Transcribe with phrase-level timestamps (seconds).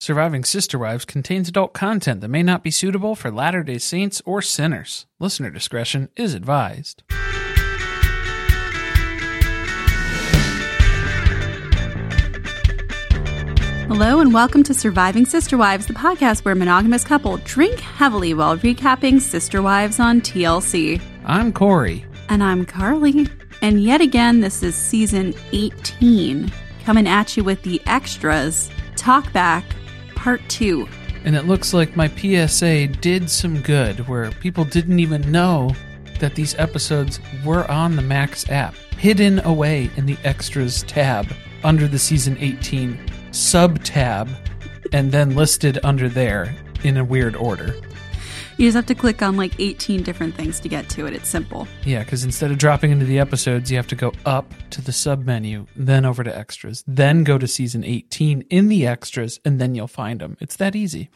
[0.00, 4.22] Surviving Sister Wives contains adult content that may not be suitable for Latter day Saints
[4.24, 5.06] or sinners.
[5.18, 7.02] Listener discretion is advised.
[13.88, 18.56] Hello and welcome to Surviving Sister Wives, the podcast where monogamous couple drink heavily while
[18.58, 21.02] recapping Sister Wives on TLC.
[21.24, 22.06] I'm Corey.
[22.28, 23.26] And I'm Carly.
[23.62, 26.52] And yet again, this is season 18,
[26.84, 29.64] coming at you with the extras, Talk Back,
[30.18, 30.88] Part 2.
[31.24, 35.70] And it looks like my PSA did some good where people didn't even know
[36.18, 41.86] that these episodes were on the Max app, hidden away in the extras tab under
[41.86, 42.98] the season 18
[43.30, 44.28] sub tab,
[44.92, 46.52] and then listed under there
[46.82, 47.76] in a weird order.
[48.58, 51.14] You just have to click on like 18 different things to get to it.
[51.14, 51.68] It's simple.
[51.84, 54.90] Yeah, because instead of dropping into the episodes, you have to go up to the
[54.90, 59.60] sub menu, then over to extras, then go to season 18 in the extras, and
[59.60, 60.36] then you'll find them.
[60.40, 61.08] It's that easy.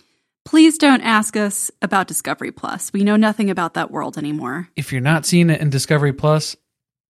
[0.44, 2.92] Please don't ask us about Discovery Plus.
[2.92, 4.68] We know nothing about that world anymore.
[4.76, 6.54] If you're not seeing it in Discovery Plus,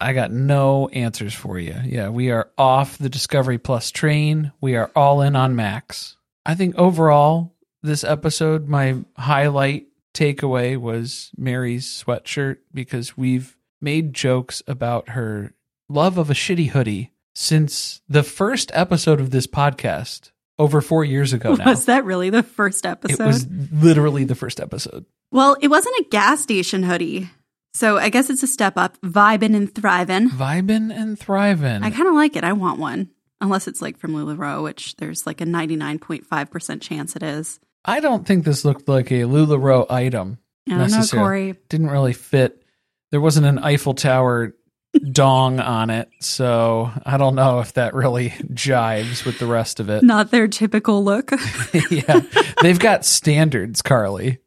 [0.01, 1.77] I got no answers for you.
[1.85, 4.53] Yeah, we are off the Discovery Plus train.
[4.63, 6.17] We are all in on Max.
[6.47, 14.63] I think overall, this episode, my highlight takeaway was Meri's sweatshirt because we've made jokes
[14.67, 15.53] about her
[15.89, 21.33] love of a shitty hoodie since the first episode of this podcast over four years
[21.33, 21.67] ago now.
[21.67, 23.21] Was that really the first episode?
[23.21, 25.05] It was literally the first episode.
[25.31, 27.31] Well, it wasn't a gas station hoodie.
[27.75, 29.01] So I guess it's a step up.
[29.01, 30.29] Vibin' and thrivin'.
[30.29, 31.83] Vibin' and thrivin'.
[31.83, 32.45] I kind of like it.
[32.45, 33.09] I want one.
[33.41, 37.59] Unless it's like from LuLaRoe, which there's like a 99.5% chance it is.
[37.85, 40.39] I don't think this looked like a LuLaRoe item.
[40.69, 41.55] I don't know, Corey.
[41.69, 42.63] Didn't really fit.
[43.11, 44.55] There wasn't an Eiffel Tower
[45.13, 49.91] dong on it, so I don't know if that really jives with the rest of
[49.91, 50.03] it.
[50.03, 51.33] Not their typical look.
[51.91, 52.21] yeah,
[52.63, 54.39] they've got standards, Carly.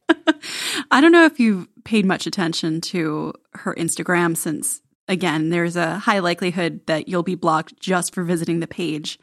[0.91, 5.99] I don't know if you've paid much attention to her Instagram since, again, there's a
[5.99, 9.19] high likelihood that you'll be blocked just for visiting the page.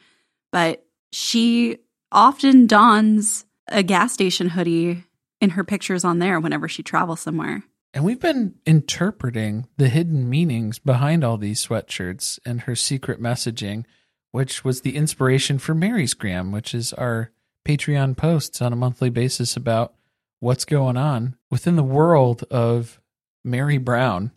[0.50, 1.78] But she
[2.10, 5.04] often dons a gas station hoodie
[5.40, 7.62] in her pictures on there whenever she travels somewhere.
[7.94, 13.84] And we've been interpreting the hidden meanings behind all these sweatshirts and her secret messaging,
[14.30, 17.30] which was the inspiration for Meri's Gram, which is our
[17.66, 19.94] Patreon posts on a monthly basis about
[20.40, 23.00] what's going on within the world of
[23.44, 24.32] Meri Brown.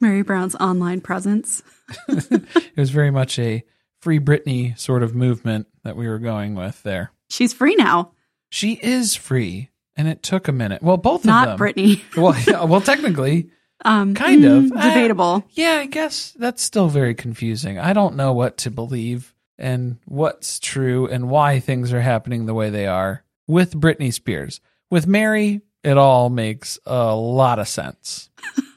[0.00, 1.62] Meri Brown's online presence.
[2.08, 3.64] it was very much a
[4.00, 7.12] free Britney sort of movement that we were going with there.
[7.30, 8.12] She's free now.
[8.52, 10.82] She is free, and it took a minute.
[10.82, 11.66] Well, both Not of them.
[11.66, 12.02] Britney.
[12.16, 13.48] well, yeah, well, technically,
[13.84, 15.44] Um, kind of mm, debatable.
[15.44, 17.78] I- yeah, I guess that's still very confusing.
[17.78, 22.54] I don't know what to believe and what's true and why things are happening the
[22.54, 24.60] way they are with Britney Spears.
[24.90, 28.30] With Meri, it all makes a lot of sense.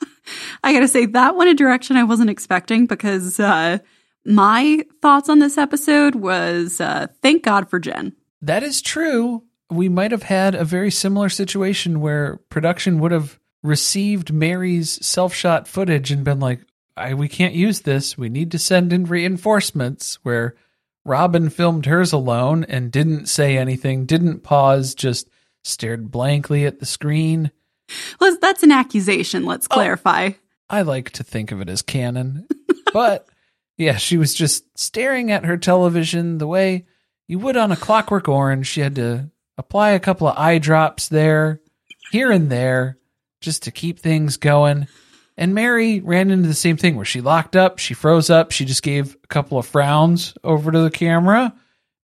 [0.63, 3.78] I gotta say that went a direction I wasn't expecting because uh,
[4.25, 8.13] my thoughts on this episode was uh, thank God for Jenn.
[8.42, 9.44] That is true.
[9.69, 15.33] We might have had a very similar situation where production would have received Meri's self
[15.33, 16.62] shot footage and been like,
[16.95, 18.17] I, we can't use this.
[18.17, 20.19] We need to send in reinforcements.
[20.23, 20.56] Where
[21.03, 25.27] Robyn filmed hers alone and didn't say anything, didn't pause, just
[25.63, 27.51] stared blankly at the screen.
[28.19, 29.45] Well, that's an accusation.
[29.45, 30.31] Let's oh, clarify.
[30.69, 32.47] I like to think of it as canon,
[32.94, 33.27] but
[33.77, 36.85] Yeah, she was just staring at her television the way
[37.27, 38.68] you would on a clockwork orange.
[38.68, 41.62] She had to apply a couple of eye drops there,
[42.12, 42.98] here and there,
[43.42, 44.88] just to keep things going.
[45.38, 48.66] And Meri ran into the same thing where she locked up, she froze up, she
[48.66, 51.54] just gave a couple of frowns over to the camera,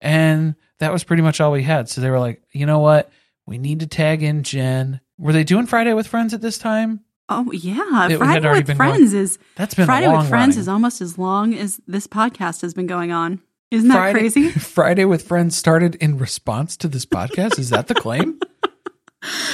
[0.02, 1.88] and that was pretty much all we had.
[1.88, 3.10] So they were like, you know what?
[3.46, 5.00] We need to tag in Jenn.
[5.18, 7.02] Were they doing Friday with Friends at this time?
[7.30, 10.60] Oh yeah, It Friday with Friends is That's been a Friday with Friends running.
[10.60, 13.42] is almost as long as this podcast has been going on.
[13.72, 14.50] Isn't that Friday, crazy?
[14.60, 17.58] Friday with Friends started in response to this podcast.
[17.58, 18.40] Is that the claim?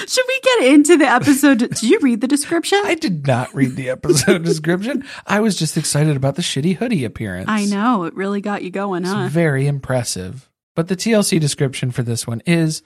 [0.08, 1.58] Should we get into the episode?
[1.60, 2.80] Did you read the description?
[2.86, 5.06] I did not read the episode description.
[5.26, 7.50] I was just excited about the shitty hoodie appearance.
[7.50, 9.28] I know it really got you going, It's huh?
[9.28, 10.50] very impressive.
[10.74, 12.82] But the TLC description for this one is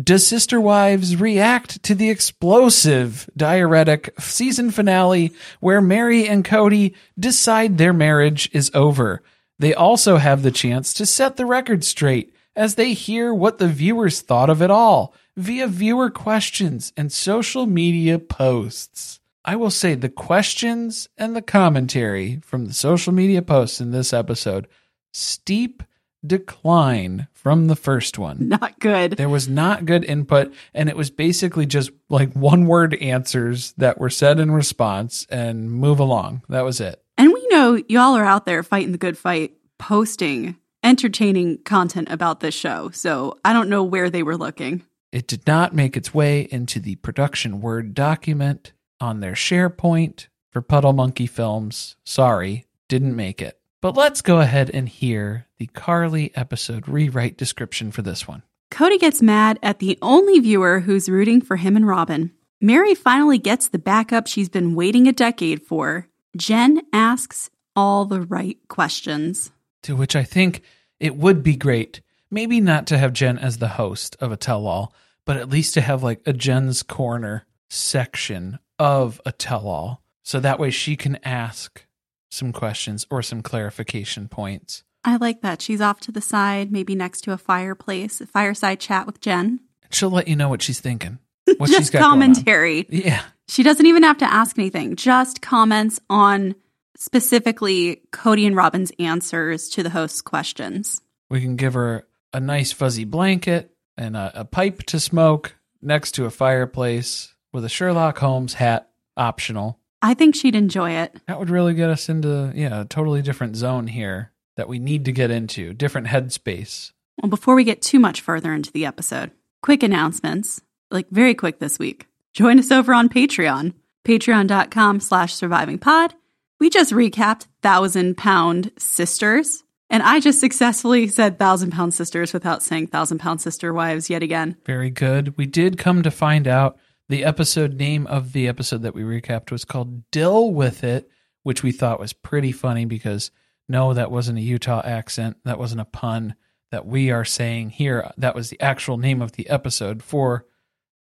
[0.00, 7.76] Does Sister Wives react to the explosive diuretic season finale where Meri and Kody decide
[7.76, 9.20] their marriage is over?
[9.58, 13.68] They also have the chance to set the record straight as they hear what the
[13.68, 19.20] viewers thought of it all via viewer questions and social media posts.
[19.44, 24.12] I will say the questions and the commentary from the social media posts in this
[24.12, 24.66] episode
[25.12, 25.82] steep
[26.26, 28.48] decline from the first one.
[28.48, 29.12] Not good.
[29.12, 33.98] There was not good input, and it was basically just like one word answers that
[33.98, 36.42] were said in response and move along.
[36.48, 37.03] That was it.
[37.44, 42.54] We know y'all are out there fighting the good fight, posting entertaining content about this
[42.54, 42.90] show.
[42.90, 44.82] So I don't know where they were looking.
[45.12, 50.62] It did not make its way into the production Word document on their SharePoint for
[50.62, 51.96] Puddle Monkey Films.
[52.04, 53.58] Sorry, didn't make it.
[53.82, 58.42] But let's go ahead and hear the Carly episode rewrite description for this one.
[58.70, 62.30] Kody gets mad at the only viewer who's rooting for him and Robyn.
[62.62, 66.08] Meri finally gets the backup she's been waiting a decade for.
[66.36, 69.50] Jenn asks all the right questions.
[69.82, 70.62] To which I think
[71.00, 72.00] it would be great,
[72.30, 74.94] maybe not to have Jenn as the host of a tell all,
[75.24, 80.02] but at least to have like a Jenn's Corner section of a tell all.
[80.22, 81.84] So that way she can ask
[82.30, 84.82] some questions or some clarification points.
[85.04, 85.60] I like that.
[85.60, 89.60] She's off to the side, maybe next to a fireplace, a fireside chat with Jenn.
[89.90, 91.18] She'll let you know what she's thinking.
[91.58, 92.34] What Just she's got going on.
[92.34, 92.86] commentary.
[92.88, 93.22] Yeah.
[93.48, 96.54] She doesn't even have to ask anything, just comments on
[96.96, 101.02] specifically Kody and Robyn's answers to the host's questions.
[101.28, 106.12] We can give her a nice fuzzy blanket and a, a pipe to smoke next
[106.12, 109.78] to a fireplace with a Sherlock Holmes hat optional.
[110.02, 111.14] I think she'd enjoy it.
[111.28, 115.04] That would really get us into yeah, a totally different zone here that we need
[115.06, 116.92] to get into, different headspace.
[117.22, 119.30] Well, before we get too much further into the episode,
[119.62, 120.60] quick announcements,
[120.94, 122.06] like very quick this week.
[122.32, 123.74] Join us over on Patreon,
[124.04, 126.12] patreon.com slash survivingpod.
[126.60, 132.62] We just recapped Thousand Pound Sisters, and I just successfully said Thousand Pound Sisters without
[132.62, 134.56] saying Thousand Pound Sister Wives yet again.
[134.64, 135.36] Very good.
[135.36, 139.50] We did come to find out the episode name of the episode that we recapped
[139.50, 141.10] was called Dill with It,
[141.42, 143.30] which we thought was pretty funny because
[143.68, 145.36] no, that wasn't a Utah accent.
[145.44, 146.34] That wasn't a pun
[146.70, 148.10] that we are saying here.
[148.16, 150.46] That was the actual name of the episode for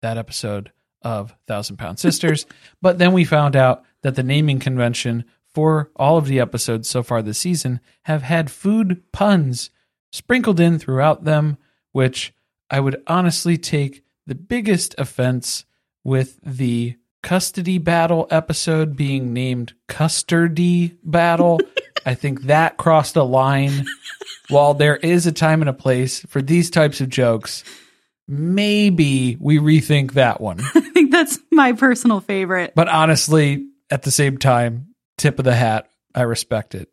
[0.02, 2.46] that episode of Thousand Pound Sisters.
[2.82, 7.02] but then we found out that the naming convention for all of the episodes so
[7.02, 9.70] far this season have had food puns
[10.10, 11.58] sprinkled in throughout them,
[11.92, 12.34] which
[12.70, 15.64] I would honestly take the biggest offense
[16.04, 21.60] with the custody battle episode being named custardy battle.
[22.06, 23.86] I think that crossed a line.
[24.48, 27.62] While there is a time and a place for these types of jokes,
[28.28, 30.60] maybe we rethink that one.
[30.74, 32.74] I think that's my personal favorite.
[32.74, 36.92] But honestly, at the same time, tip of the hat, I respect it.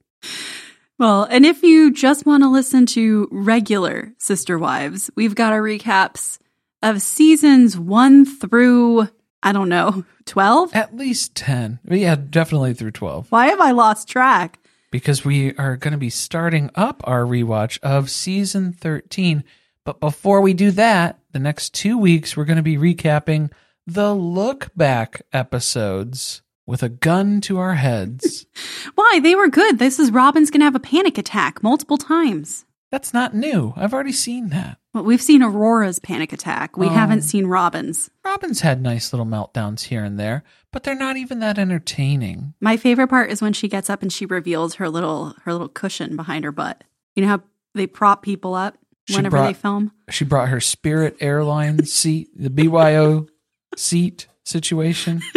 [0.98, 5.62] Well, and if you just want to listen to regular Sister Wives, we've got our
[5.62, 6.40] recaps
[6.84, 9.08] of seasons one through,
[9.42, 10.76] I don't know, 12?
[10.76, 11.80] At least 10.
[11.90, 13.32] Yeah, definitely through 12.
[13.32, 14.60] Why have I lost track?
[14.92, 19.44] because we are going to be starting up our rewatch of season 13.
[19.90, 23.52] But before we do that, the next two weeks, we're going to be recapping
[23.88, 28.46] the look back episodes with a gun to our heads.
[28.94, 29.20] Why?
[29.24, 29.80] They were good.
[29.80, 32.66] This is Robyn's going to have a panic attack multiple times.
[32.92, 33.74] That's not new.
[33.76, 34.78] I've already seen that.
[34.94, 36.78] Well, we've seen Aurora's panic attack.
[36.78, 36.90] We Oh.
[36.90, 38.12] haven't seen Robyn's.
[38.24, 42.54] Robyn's had nice little meltdowns here and there, but they're not even that entertaining.
[42.62, 45.68] My favorite part is when she gets up and she reveals her little her little
[45.68, 46.84] cushion behind her butt.
[47.16, 47.42] You know how
[47.74, 48.78] they prop people up
[49.10, 49.92] She whenever brought- they film?
[50.10, 53.28] She brought her Spirit Airlines seat, the BYO
[53.76, 55.22] seat situation.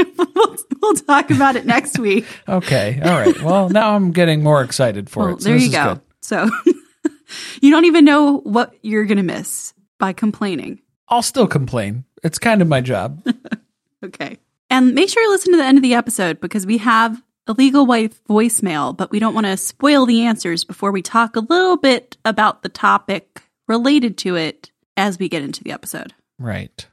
[0.83, 2.27] we'll talk about it next week.
[2.49, 3.01] Okay.
[3.03, 3.41] All right.
[3.43, 5.43] Well, now I'm getting more excited for Well, it.
[5.43, 5.95] So there you go.
[5.95, 6.01] good.
[6.23, 6.51] So
[7.63, 10.81] you don't even know what you're going to miss by complaining.
[11.09, 12.05] I'll still complain.
[12.23, 13.23] It's kind of my job.
[14.05, 14.39] Okay.
[14.71, 17.53] And make sure you listen to the end of the episode because we have a
[17.53, 21.41] legal wife voicemail, but we don't want to spoil the answers before we talk a
[21.41, 26.15] little bit about the topic related to it as we get into the episode.
[26.39, 26.87] right.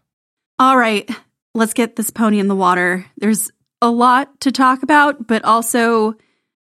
[0.62, 1.10] All right,
[1.54, 3.06] let's get this pony in the water.
[3.16, 3.50] There's
[3.82, 6.16] a lot to talk about, but also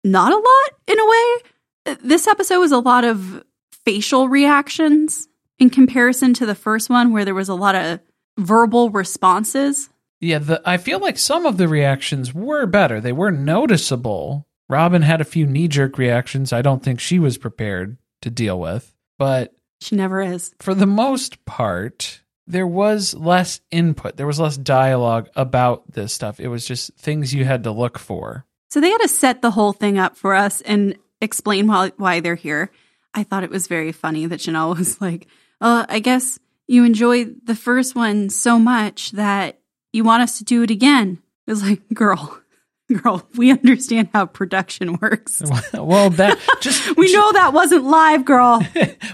[0.05, 1.97] not a lot in a way.
[2.03, 3.43] This episode was a lot of
[3.87, 8.01] facial reactions in comparison to the first one, where there was a lot of
[8.37, 9.89] verbal responses.
[10.21, 13.01] Yeah, the, I feel like some of the reactions were better.
[13.01, 14.47] They were noticeable.
[14.69, 18.61] Robyn had a few knee jerk reactions I don't think she was prepared to deal
[18.61, 18.95] with.
[19.19, 20.55] But She never is.
[20.61, 24.17] for the most part, there was less input.
[24.17, 26.41] There was less dialogue about this stuff.
[26.41, 28.47] It was just things you had to look for.
[28.71, 32.21] So they had to set the whole thing up for us and explain why, why
[32.21, 32.71] they're here.
[33.15, 35.27] I thought it was very funny that Janelle was like,
[35.61, 39.61] uh, I guess you enjoyed the first one so much that
[39.93, 41.23] you want us to do it again.
[41.47, 42.41] It was like, girl,
[43.03, 45.43] girl, we understand how production works.
[45.75, 48.63] well, that just We know that wasn't live, girl.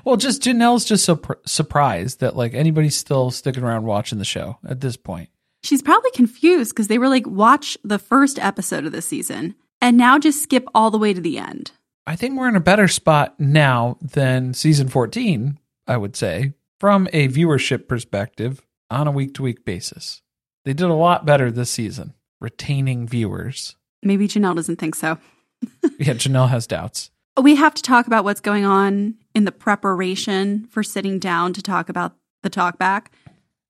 [0.04, 4.24] well, just Janelle's just so pr- surprised that like anybody's still sticking around watching the
[4.24, 5.30] show at this point.
[5.62, 9.96] She's probably confused because they were like, watch the first episode of the season and
[9.96, 11.72] now just skip all the way to the end.
[12.06, 17.08] I think we're in a better spot now than season 14, I would say, from
[17.12, 18.60] a viewership perspective
[18.90, 20.20] on a week to week basis.
[20.64, 23.76] They did a lot better this season, retaining viewers.
[24.02, 25.18] Maybe Janelle doesn't think so.
[25.98, 27.10] Yeah, Janelle has doubts.
[27.40, 31.62] We have to talk about what's going on in the preparation for sitting down to
[31.62, 33.12] talk about the talk back.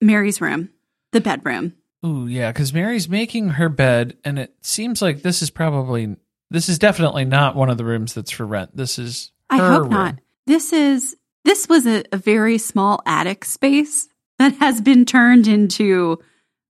[0.00, 0.70] Meri's room,
[1.12, 1.74] the bedroom.
[2.04, 6.16] Ooh, yeah, because Meri's making her bed, and it seems like this is probably,
[6.50, 8.74] this is definitely not one of the rooms that's for rent.
[8.74, 9.90] This is I hope room.
[9.90, 10.14] not.
[10.46, 11.14] This is
[11.44, 16.18] this was a, a very small attic space that has been turned into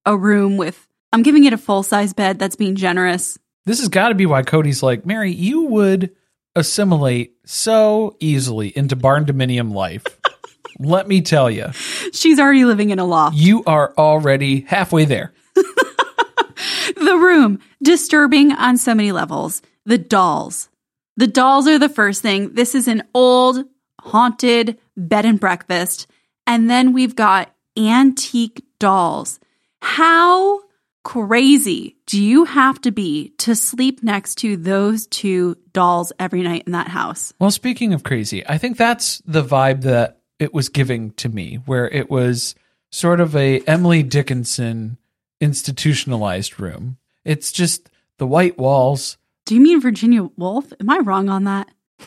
[0.05, 3.39] a room with I'm giving it a full size bed that's being generous.
[3.67, 6.11] This has got to be why Kody's like, Meri, you would
[6.57, 10.05] assimilate so easily into barndominium life.
[10.79, 11.71] Let me tell you,
[12.13, 13.37] She's already living in a loft.
[13.37, 15.33] you are already halfway there.
[15.55, 20.69] the room disturbing on so many levels the dolls
[21.17, 23.65] the dolls are the first thing this is an old
[24.01, 26.07] haunted bed and breakfast
[26.47, 29.39] and then we've got antique dolls
[29.81, 30.62] how
[31.05, 36.63] crazy do you have to be to sleep next to those two dolls every night
[36.67, 40.69] in that house Well, speaking of crazy, I think that's the vibe that it was
[40.69, 42.55] giving to me, where it was
[42.91, 44.97] sort of a Emily Dickinson
[45.41, 46.99] institutionalized room.
[47.25, 49.17] It's just the white walls.
[49.47, 51.69] do you mean virginia woolf am i wrong on that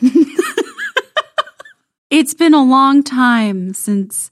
[2.10, 4.30] it's been a long time since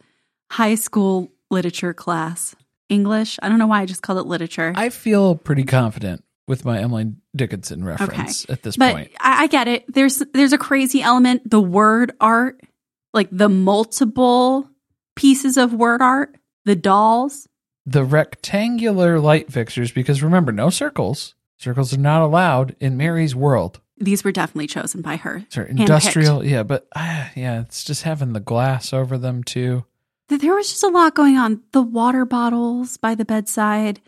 [0.50, 2.54] high school literature class
[2.94, 6.64] english i don't know why i just called it literature I feel pretty confident with
[6.64, 9.10] my Emily Dickinson reference at this but point.
[9.20, 9.84] I, I get it.
[9.92, 11.48] There's there's a crazy element.
[11.48, 12.60] The word art,
[13.12, 14.68] like the multiple
[15.16, 17.48] pieces of word art, the dolls.
[17.86, 21.34] The rectangular light fixtures, because remember, no circles.
[21.58, 23.80] Circles are not allowed in Meri's world.
[23.98, 25.44] These were definitely chosen by her.
[25.50, 29.84] Sorry, industrial, yeah, but ah, yeah, it's just having the glass over them too.
[30.28, 31.62] There was just a lot going on.
[31.72, 34.00] The water bottles by the bedside,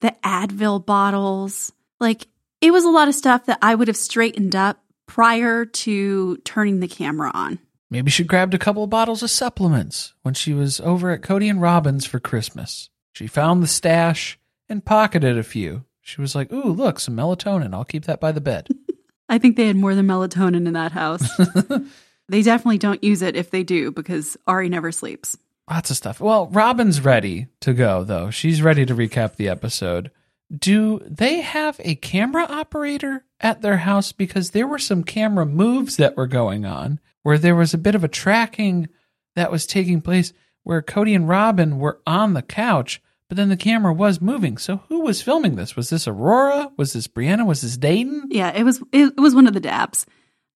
[0.00, 1.72] the Advil bottles.
[1.98, 2.26] Like
[2.60, 6.80] it was a lot of stuff that I would have straightened up prior to turning
[6.80, 7.58] the camera on.
[7.90, 11.50] Maybe she grabbed a couple of bottles of supplements when she was over at Kody
[11.50, 12.88] and Robyn's for Christmas.
[13.12, 14.38] She found the stash
[14.68, 15.84] and pocketed a few.
[16.00, 17.72] She was like, "Ooh, look, some melatonin.
[17.72, 18.68] I'll keep that by the bed."
[19.28, 21.26] I think they had more than melatonin in that house.
[22.28, 25.36] they definitely don't use it if they do because Ari never sleeps.
[25.70, 26.20] Lots of stuff.
[26.20, 28.30] Well, Robyn's ready to go though.
[28.30, 30.10] She's ready to recap the episode.
[30.54, 35.96] Do they have a camera operator at their house because there were some camera moves
[35.96, 38.88] that were going on where there was a bit of a tracking
[39.36, 43.56] that was taking place where Kody and Robyn were on the couch, but then the
[43.56, 44.58] camera was moving.
[44.58, 45.76] So who was filming this?
[45.76, 46.70] Was this Aurora?
[46.76, 47.46] Was this Breanna?
[47.46, 48.28] Was this Dayton?
[48.30, 50.06] Yeah, it was it, was one of the dabs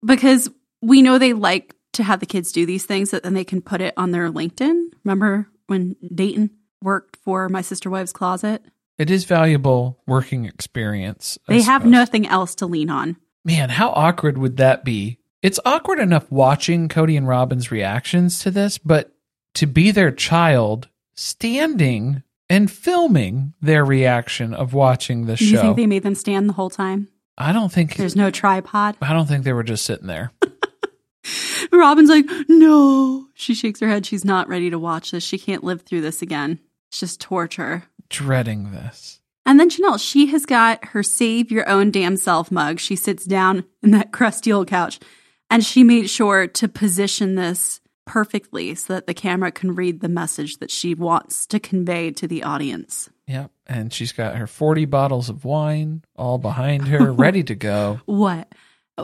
[0.05, 0.49] because
[0.81, 3.61] we know they like to have the kids do these things that then they can
[3.61, 4.87] put it on their LinkedIn.
[5.03, 6.49] Remember when Dayton
[6.81, 8.63] worked for my sister wife's closet?
[8.97, 11.37] It is valuable working experience.
[11.47, 13.17] I They have nothing else to lean on.
[13.45, 15.19] Man, how awkward would that be?
[15.41, 19.13] It's awkward enough watching Kody and Robyn's reactions to this, but
[19.53, 25.45] to be their child standing and filming their reaction of watching the show.
[25.45, 27.07] You think they made them stand the whole time?
[27.37, 28.97] I don't think There's no tripod.
[29.01, 30.31] I don't think they were just sitting there.
[31.71, 33.27] Robyn's like, no.
[33.33, 34.05] She shakes her head.
[34.05, 35.23] She's not ready to watch this.
[35.23, 36.59] She can't live through this again.
[36.89, 37.83] It's just torture.
[38.09, 39.19] dreading this.
[39.45, 42.79] And then Janelle, she has got her save your own damn self mug.
[42.79, 44.99] She sits down in that crusty old couch
[45.49, 50.09] and she made sure to position this perfectly so that the camera can read the
[50.09, 53.09] message that she wants to convey to the audience.
[53.27, 53.51] Yep.
[53.67, 58.01] And she's got her 40 bottles of wine all behind her, ready to go.
[58.05, 58.51] What?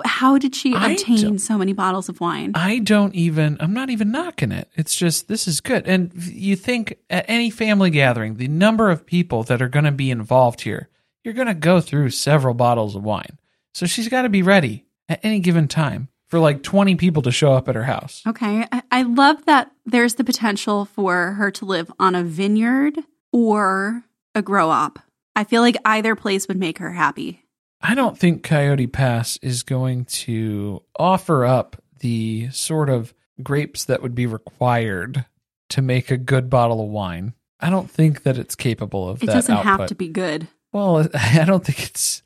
[0.04, 2.52] How did she obtain so many bottles of wine?
[2.56, 4.70] I don't even, I'm not even knocking it.
[4.76, 5.88] It's just, this is good.
[5.88, 9.92] And you think at any family gathering, the number of people that are going to
[9.92, 10.90] be involved here,
[11.24, 13.40] you're going to go through several bottles of wine.
[13.74, 17.32] So she's got to be ready at any given time for like 20 people to
[17.32, 18.22] show up at her house.
[18.28, 18.66] Okay.
[18.72, 23.00] I, I love that there's the potential for her to live on a vineyard
[23.32, 25.00] or a grow op.
[25.36, 27.45] I feel like either place would make her happy.
[27.82, 33.14] I don't think Coyote Pass is going to offer up the sort of
[33.44, 35.26] grapes that would be required
[35.70, 37.34] to make a good bottle of wine.
[37.60, 39.80] I don't think that it's capable of It that doesn't output.
[39.80, 40.48] have to be good.
[40.72, 42.22] Well, I don't think it's.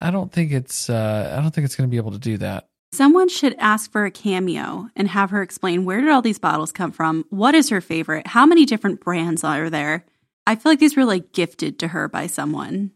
[0.00, 0.88] I don't think it's.
[0.88, 2.68] Uh, I don't think it's going to be able to do that.
[2.92, 6.72] Someone should ask for a cameo and have her explain where did all these bottles
[6.72, 7.24] come from?
[7.30, 8.26] What is her favorite?
[8.26, 10.04] How many different brands are there?
[10.46, 12.90] I feel like these were like gifted to her by someone.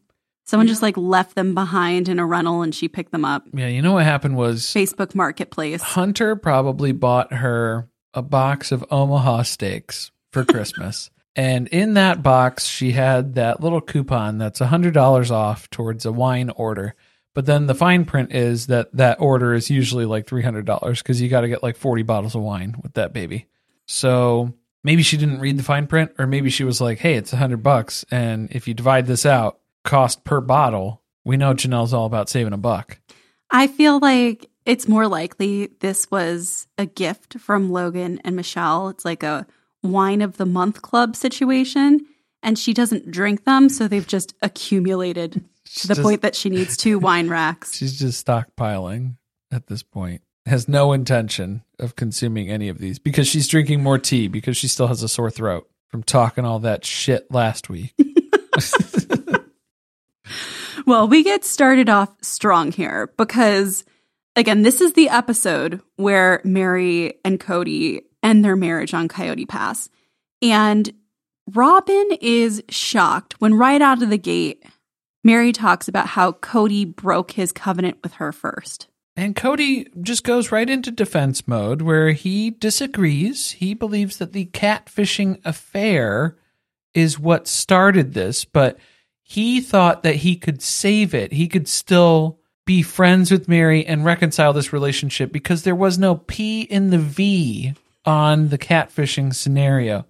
[0.45, 3.45] Someone just like left them behind in a rental and she picked them up.
[3.53, 5.81] Yeah, you know what happened was Facebook Marketplace.
[5.81, 11.11] Hunter probably bought her a box of Omaha steaks for Christmas.
[11.35, 16.51] and in that box, she had that little coupon that's $100 off towards a wine
[16.51, 16.95] order.
[17.33, 21.29] But then the fine print is that that order is usually like $300 because you
[21.29, 23.47] got to get like 40 bottles of wine with that baby.
[23.87, 27.33] So maybe she didn't read the fine print, or maybe she was like, hey, it's
[27.33, 28.05] 100 bucks.
[28.11, 32.53] And if you divide this out, cost per bottle, we know Janelle's all about saving
[32.53, 32.99] a buck.
[33.50, 38.88] I feel like it's more likely this was a gift from Logan and Michelle.
[38.88, 39.47] It's like a
[39.83, 42.07] wine of the month club situation.
[42.43, 45.32] And she doesn't drink them, so they've just accumulated
[45.76, 47.75] to the Just- point that she needs two wine racks.
[47.76, 49.17] She's just stockpiling
[49.50, 50.23] at this point.
[50.47, 54.69] Has no intention of consuming any of these because she's drinking more tea because she
[54.69, 57.95] still has a sore throat from talking all that shit last week.
[60.86, 63.84] Well, we get started off strong here because,
[64.36, 69.88] again, this is the episode where Meri and Kody end their marriage on Coyote Pass.
[70.42, 70.92] And
[71.50, 74.62] Robyn is shocked when, right out of the gate,
[75.23, 78.88] Meri talks about how Kody broke his covenant with her first.
[79.16, 83.52] And Kody just goes right into defense mode where he disagrees.
[83.52, 86.36] He believes that the catfishing affair
[86.92, 88.76] is what started this, but
[89.26, 91.32] he thought that he could save it.
[91.32, 96.17] He could still be friends with Meri and reconcile this relationship because there was no
[96.17, 100.06] P in the V on the catfishing scenario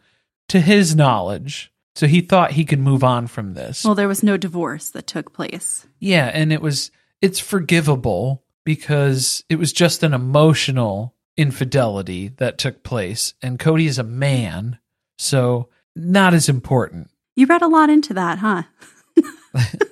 [0.48, 1.72] to his knowledge.
[1.94, 3.85] So he thought he could move on from this.
[3.85, 5.87] Well, there was no divorce that took place.
[6.00, 6.90] Yeah, and it was
[7.22, 13.98] it's forgivable because it was just an emotional infidelity that took place and Kody is
[13.98, 14.79] a man,
[15.18, 17.11] so not as important.
[17.37, 18.64] You read a lot into that, huh?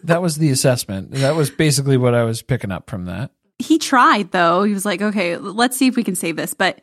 [0.05, 1.13] That was the assessment.
[1.13, 3.31] That was basically what I was picking up from that.
[3.59, 4.65] he tried though.
[4.65, 6.55] He was like, okay, let's see if we can save this.
[6.55, 6.81] But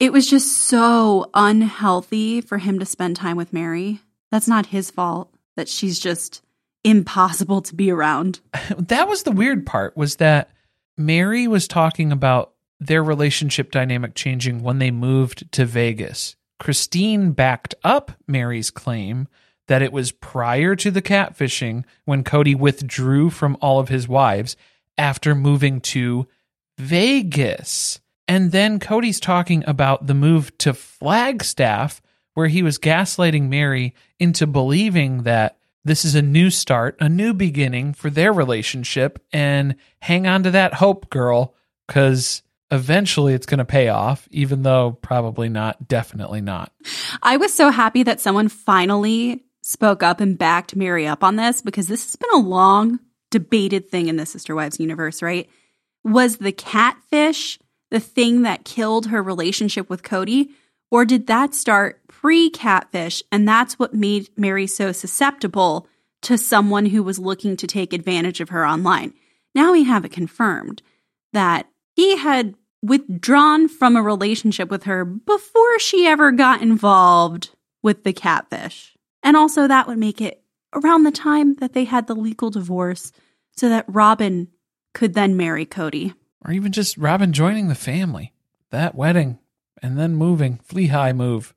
[0.00, 4.00] it was just so unhealthy for him to spend time with Meri.
[4.32, 6.42] That's not his fault that she's just
[6.82, 8.40] impossible to be around.
[8.78, 10.50] That was the weird part was that
[10.98, 16.34] Meri was talking about their relationship dynamic changing when they moved to Vegas.
[16.58, 19.28] Christine backed up Meri's claim
[19.68, 24.56] that it was prior to the catfishing when Kody withdrew from all of his wives
[24.96, 26.26] after moving to
[26.78, 28.00] Vegas.
[28.28, 32.02] And then Kody's talking about the move to Flagstaff,
[32.34, 37.32] where he was gaslighting Meri into believing that this is a new start, a new
[37.32, 41.54] beginning for their relationship, and hang on to that hope, girl,
[41.86, 46.72] because eventually it's going to pay off, even though probably not, definitely not.
[47.22, 51.60] I was so happy that someone finally spoke up and backed Meri up on this
[51.60, 53.00] because this has been a long
[53.32, 55.50] debated thing in the Sister Wives universe, right?
[56.04, 57.58] Was the catfish
[57.90, 60.50] the thing that killed her relationship with Kody?
[60.92, 65.88] Or did that start pre catfish and that's what made Meri so susceptible
[66.22, 69.14] to someone who was looking to take advantage of her online?
[69.52, 70.80] Now we have it confirmed
[71.32, 77.50] that he had withdrawn from a relationship with her before she ever got involved
[77.82, 78.95] with the catfish.
[79.26, 80.40] And also, that would make it
[80.72, 83.10] around the time that they had the legal divorce
[83.56, 84.46] so that Robyn
[84.94, 86.14] could then marry Kody.
[86.44, 88.32] Or even just Robyn joining the family.
[88.70, 89.40] That wedding
[89.82, 91.56] and then moving, flea high move.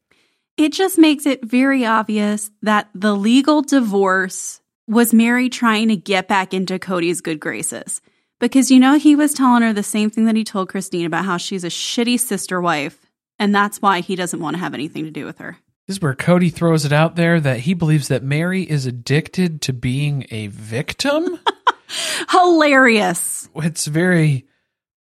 [0.58, 6.28] It just makes it very obvious that the legal divorce was Meri trying to get
[6.28, 8.02] back into Kody's good graces.
[8.40, 11.26] Because you know, he was telling her the same thing that he told Christine about
[11.26, 13.06] how she's a shitty sister wife,
[13.38, 15.60] and that's why he doesn't want to have anything to do with her.
[15.90, 19.60] This is where Kody throws it out there that he believes that Meri is addicted
[19.64, 21.40] to being a victim.
[22.30, 23.50] Hilarious.
[23.56, 24.46] It's very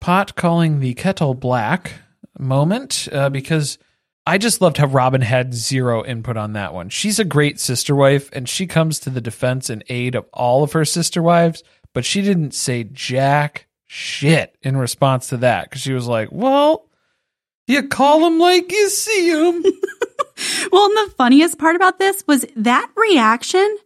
[0.01, 1.91] pot calling the kettle black
[2.39, 3.77] moment uh, because
[4.25, 6.89] I just loved how Robyn had zero input on that one.
[6.89, 10.63] She's a great sister wife and she comes to the defense and aid of all
[10.63, 11.61] of her sister wives,
[11.93, 16.89] but she didn't say jack shit in response to that because she was like, well,
[17.67, 19.63] you call them like you see them.
[20.71, 23.77] Well, and the funniest part about this was that reaction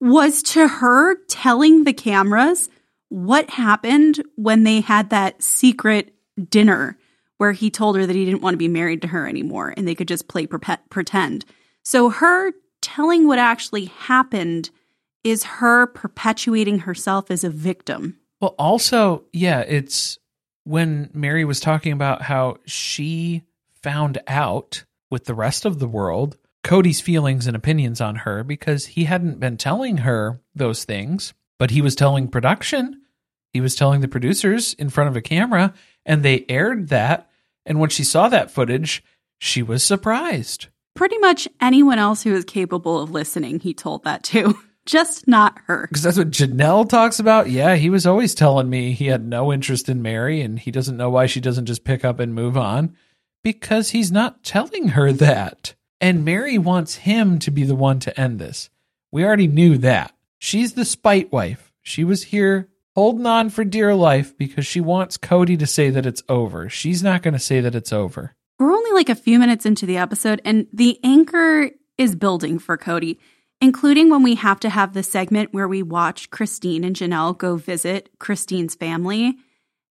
[0.00, 2.70] was to her telling the cameras
[3.10, 6.14] what happened when they had that secret
[6.48, 6.96] dinner
[7.36, 9.86] where he told her that he didn't want to be married to her anymore and
[9.86, 11.44] they could just play pretend.
[11.82, 14.70] So her telling what actually happened
[15.24, 18.18] is her perpetuating herself as a victim.
[18.40, 20.18] Well, also, yeah, it's
[20.64, 23.42] when Meri was talking about how she
[23.82, 28.86] found out with the rest of the world Kody's feelings and opinions on her because
[28.86, 33.00] he hadn't been telling her those things, but he was telling production.
[33.52, 37.30] He was telling the producers in front of a camera, and they aired that.
[37.64, 39.02] And when she saw that footage,
[39.38, 40.66] she was surprised.
[40.94, 44.58] Pretty much anyone else who is capable of listening, he told that to.
[44.86, 45.86] Just not her.
[45.86, 47.50] Because that's what Janelle talks about.
[47.50, 50.96] Yeah, he was always telling me he had no interest in Meri and he doesn't
[50.96, 52.96] know why she doesn't just pick up and move on
[53.42, 55.74] because he's not telling her that.
[56.00, 58.70] And Meri wants him to be the one to end this.
[59.12, 60.14] We already knew that.
[60.38, 61.72] She's the spite wife.
[61.82, 66.06] She was here holding on for dear life because she wants Kody to say that
[66.06, 66.68] it's over.
[66.68, 68.34] She's not going to say that it's over.
[68.58, 72.76] We're only like a few minutes into the episode, and the anchor is building for
[72.76, 73.18] Kody,
[73.60, 77.56] including when we have to have the segment where we watch Christine and Janelle go
[77.56, 79.36] visit Christine's family.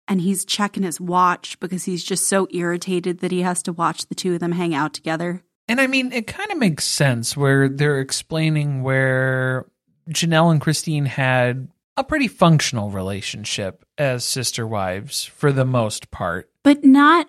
[0.10, 4.08] And he's checking his watch because he's just so irritated that he has to watch
[4.08, 5.43] the two of them hang out together.
[5.67, 9.67] And I mean, it kind of makes sense where they're explaining where
[10.10, 16.50] Janelle and Christine had a pretty functional relationship as sister wives for the most part.
[16.63, 17.28] But not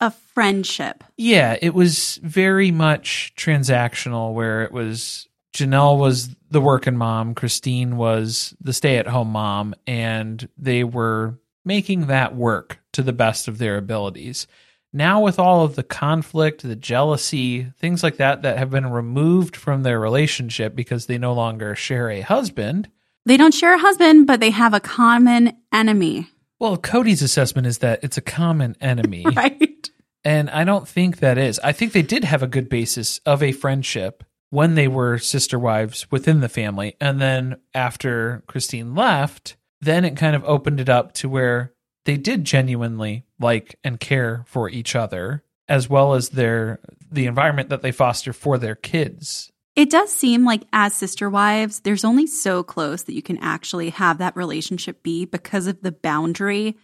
[0.00, 1.04] a friendship.
[1.16, 7.96] Yeah, it was very much transactional where it was Janelle was the working mom, Christine
[7.96, 13.48] was the stay at home mom, and they were making that work to the best
[13.48, 14.46] of their abilities.
[14.92, 19.56] Now, with all of the conflict, the jealousy, things like that, that have been removed
[19.56, 22.90] from their relationship because they no longer share a husband.
[23.24, 26.28] They don't share a husband, but they have a common enemy.
[26.58, 29.24] Well, Kody's assessment is that it's a common enemy.
[29.34, 29.90] Right.
[30.24, 31.58] And I don't think that is.
[31.64, 35.58] I think they did have a good basis of a friendship when they were sister
[35.58, 36.94] wives within the family.
[37.00, 41.72] And then after Christine left, then it kind of opened it up to where
[42.04, 47.68] they did genuinely like and care for each other as well as their the environment
[47.68, 49.52] that they foster for their kids.
[49.74, 53.90] It does seem like as sister wives, there's only so close that you can actually
[53.90, 56.76] have that relationship be because of the boundary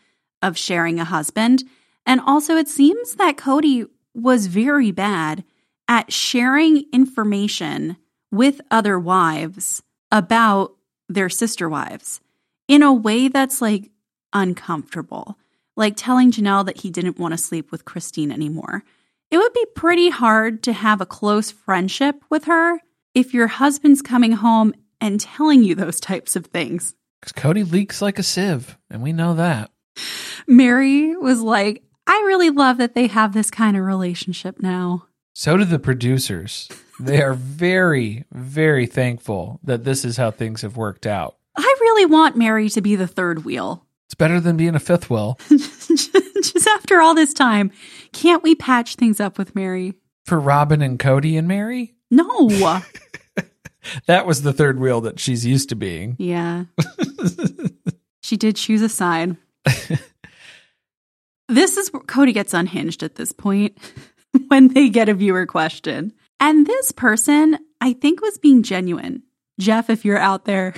[0.42, 1.64] of sharing a husband.
[2.06, 5.44] And also, it seems that Kody was very bad
[5.86, 7.96] at sharing information
[8.30, 10.74] with other wives about
[11.08, 12.20] their sister wives
[12.68, 13.90] in a way that's like
[14.32, 15.38] uncomfortable,
[15.76, 18.84] like telling Janelle that he didn't want to sleep with Christine anymore.
[19.30, 22.80] It would be pretty hard to have a close friendship with her
[23.14, 26.94] if your husband's coming home and telling you those types of things.
[27.20, 29.70] Because Kody leaks like a sieve, and we know that.
[30.46, 35.06] Meri was like, I really love that they have this kind of relationship now.
[35.34, 36.68] So do the producers.
[37.00, 41.36] They are very, very thankful that this is how things have worked out.
[41.58, 43.84] I really want Meri to be the third wheel.
[44.06, 45.38] It's better than being a fifth wheel.
[45.48, 47.72] Just after all this time,
[48.12, 49.94] can't we patch things up with Meri?
[50.24, 51.94] For Robyn and Kody and Meri?
[52.10, 52.48] No.
[54.06, 56.16] That was the third wheel that she's used to being.
[56.18, 56.64] Yeah.
[58.22, 59.36] she did choose a side.
[61.48, 63.78] this is where Kody gets unhinged at this point
[64.48, 66.12] when they get a viewer question.
[66.40, 69.22] And this person, I think, was being genuine.
[69.58, 70.74] Jeff, if you're out there,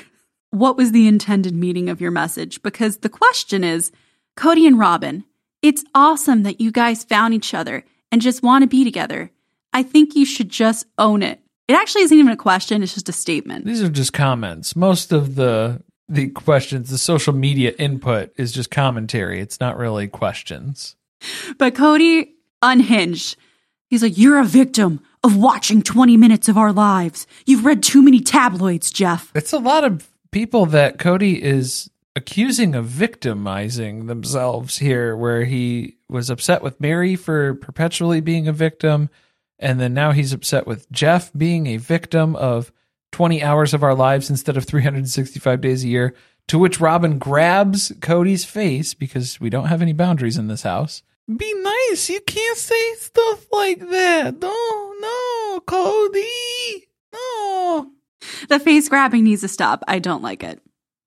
[0.51, 2.63] what was the intended meaning of your message?
[2.63, 3.93] Because the question is
[4.37, 5.25] Kody and Robyn,
[5.63, 9.31] it's awesome that you guys found each other and just want to be together.
[9.73, 13.09] I think you should just own it It actually isn't even a question, it's just
[13.09, 13.65] a statement.
[13.65, 14.75] These are just comments.
[14.75, 19.41] Most of the the questions, the social media input is just commentary.
[19.41, 20.97] It's not really questions.
[21.57, 22.31] But Kody
[22.63, 23.37] unhinged.
[23.89, 27.27] He's like, You're a victim of watching 20 minutes of our lives.
[27.47, 29.31] You've read too many tabloids, Jeff.
[29.35, 35.97] It's a lot of people that Kody is accusing of victimizing themselves here, where he
[36.09, 39.09] was upset with Meri for perpetually being a victim.
[39.59, 42.73] And then now he's upset with Jeff being a victim of
[43.13, 46.15] 20 hours of our lives instead of 365 days a year.
[46.49, 51.03] To which Robyn grabs Kody's face because we don't have any boundaries in this house.
[51.29, 52.11] Be nice.
[52.11, 54.41] You can't say stuff like that.
[54.41, 56.87] No, no, Kody.
[57.13, 57.93] No.
[58.49, 59.83] The face grabbing needs to stop.
[59.89, 60.61] I don't like it.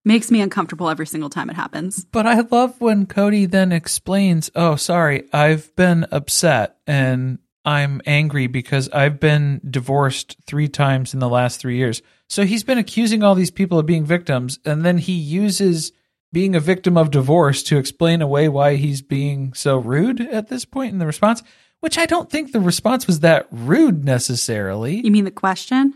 [0.06, 2.06] Makes me uncomfortable every single time it happens.
[2.06, 8.48] But I love when Kody then explains, "Oh, sorry, I've been upset and I'm angry
[8.48, 13.24] because I've been divorced 3 times in the last 3 years." So he's been accusing
[13.24, 15.94] all these people of being victims and then he uses
[16.34, 20.66] being a victim of divorce to explain away why he's being so rude at this
[20.66, 21.44] point in the response,
[21.80, 25.00] which I don't think the response was that rude necessarily.
[25.06, 25.94] You mean the question?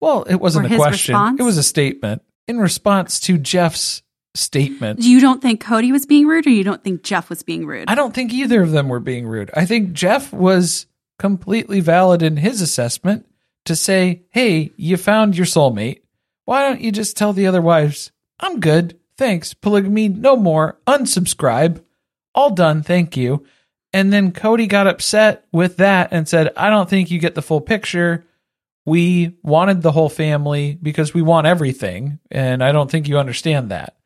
[0.00, 1.14] Well, it wasn't Or a question.
[1.14, 1.40] response?
[1.40, 4.02] It was a statement in response to Jeff's
[4.34, 5.00] statement.
[5.00, 7.88] You don't think Kody was being rude or you don't think Jeff was being rude?
[7.88, 9.50] I don't think either of them were being rude.
[9.54, 10.86] I think Jeff was
[11.18, 13.26] completely valid in his assessment
[13.64, 16.02] to say, hey, you found your soulmate.
[16.44, 18.98] Why don't you just tell the other wives, I'm good.
[19.16, 19.52] Thanks.
[19.52, 20.78] Polygamy, no more.
[20.86, 21.82] Unsubscribe.
[22.34, 22.82] All done.
[22.84, 23.44] Thank you.
[23.92, 27.42] And then Kody got upset with that and said, I don't think you get the
[27.42, 28.24] full picture.
[28.88, 32.18] We wanted the whole family because we want everything.
[32.30, 33.96] And I don't think you understand that.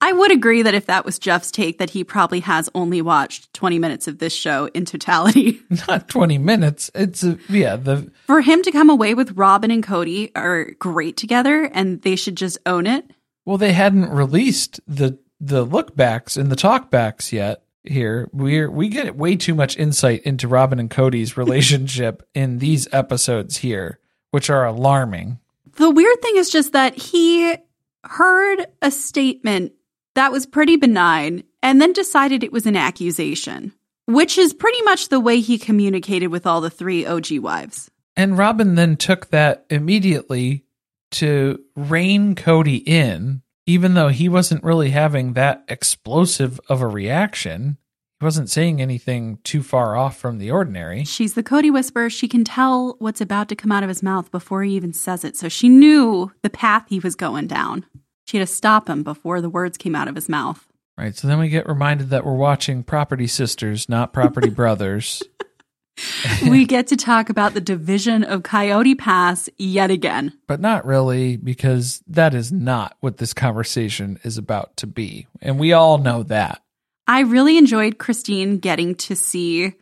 [0.00, 3.52] I would agree that if that was Jeff's take, that he probably has only watched
[3.54, 5.60] 20 minutes of this show in totality.
[5.88, 6.90] Not 20 minutes.
[6.94, 11.16] It's a, yeah, the For him to come away with Robyn and Kody are great
[11.16, 13.10] together and they should just own it.
[13.46, 17.62] Well, they hadn't released the the look backs and the talk backs yet.
[17.84, 22.88] Here, we're we get way too much insight into Robyn and Kody's relationship in these
[22.92, 24.00] episodes here,
[24.36, 25.38] which are alarming.
[25.76, 27.56] The weird thing is just that he
[28.04, 29.72] heard a statement
[30.14, 33.72] that was pretty benign and then decided it was an accusation,
[34.04, 37.90] which is pretty much the way he communicated with all the three OG wives.
[38.14, 40.64] And Robyn then took that immediately
[41.12, 47.78] to rein Kody in, even though he wasn't really having that explosive of a reaction.
[48.18, 51.04] He wasn't saying anything too far off from the ordinary.
[51.04, 52.08] She's the Kody whisperer.
[52.08, 55.22] She can tell what's about to come out of his mouth before he even says
[55.22, 55.36] it.
[55.36, 57.84] So she knew the path he was going down.
[58.24, 60.66] She had to stop him before the words came out of his mouth.
[60.96, 61.14] Right.
[61.14, 65.22] So then we get reminded that we're watching Property Sisters, not Property Brothers.
[66.48, 70.32] we get to talk about the division of Coyote Pass yet again.
[70.46, 75.26] But not really, because that is not what this conversation is about to be.
[75.42, 76.62] And we all know that.
[77.06, 79.74] I really enjoyed Christine getting to see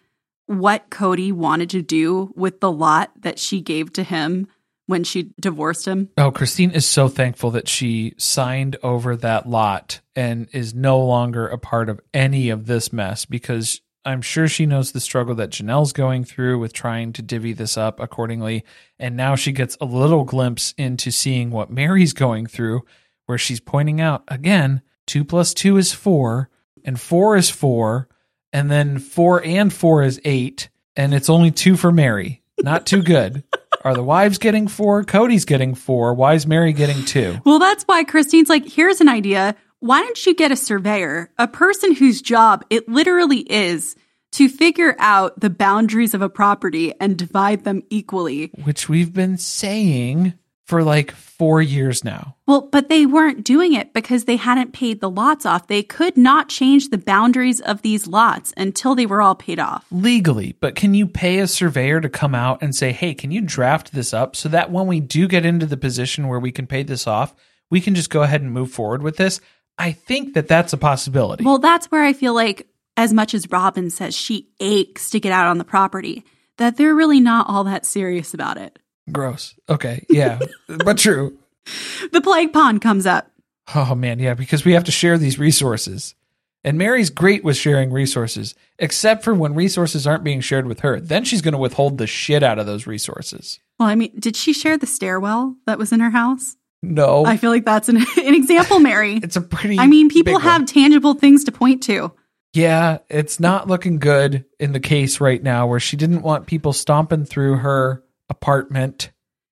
[0.47, 4.47] what Kody wanted to do with the lot that she gave to him
[4.87, 6.11] when she divorced him.
[6.19, 11.49] Oh, Christine is so thankful that she signed over that lot and is no longer
[11.49, 15.51] a part of any of this mess because I'm sure she knows the struggle that
[15.51, 18.65] Janelle's going through with trying to divvy this up accordingly.
[18.99, 22.83] And now she gets a little glimpse into seeing what Meri's going through,
[23.25, 26.51] where she's pointing out again, two plus two is four,
[26.85, 28.09] and four is four,
[28.53, 32.43] and then four and four is eight, and it's only two for Meri.
[32.63, 33.45] Not too good.
[33.85, 35.05] Are the wives getting four?
[35.05, 36.15] Kody's getting four.
[36.15, 37.39] Why is Mary getting two?
[37.45, 39.57] Well, that's why Christine's like, here's an idea.
[39.81, 43.97] Why don't you get a surveyor, a person whose job it literally is
[44.33, 48.47] to figure out the boundaries of a property and divide them equally?
[48.65, 52.37] Which we've been saying for like four years now.
[52.47, 55.67] Well, but they weren't doing it because they hadn't paid the lots off.
[55.67, 59.85] They could not change the boundaries of these lots until they were all paid off.
[59.91, 63.43] Legally, but can you pay a surveyor to come out and say, hey, can you
[63.43, 66.67] draft this up so that when we do get into the position where we can
[66.67, 67.35] pay this off,
[67.71, 69.41] we can just go ahead and move forward with this?
[69.77, 71.45] I think that that's a possibility.
[71.45, 75.33] Well, that's where I feel like, as much as Robyn says she aches to get
[75.33, 76.25] out on the property,
[76.59, 78.79] that they're really not all that serious about it.
[79.11, 79.55] Gross.
[79.69, 80.05] Okay.
[80.09, 80.39] Yeah.
[80.69, 81.39] but true.
[82.13, 83.31] The plague pond comes up.
[83.75, 84.19] Oh, man.
[84.19, 84.35] Yeah.
[84.35, 86.15] Because we have to share these resources.
[86.63, 91.01] And Meri's great with sharing resources, except for when resources aren't being shared with her.
[91.01, 93.61] Then she's going to withhold the shit out of those resources.
[93.79, 96.55] Well, I mean, did she share the stairwell that was in her house?
[96.83, 97.25] No.
[97.25, 99.17] I feel like that's an, an example, Meri.
[99.23, 99.79] it's a pretty.
[99.79, 100.43] I mean, people big one.
[100.43, 102.13] have tangible things to point to.
[102.53, 106.73] Yeah, it's not looking good in the case right now where she didn't want people
[106.73, 109.11] stomping through her apartment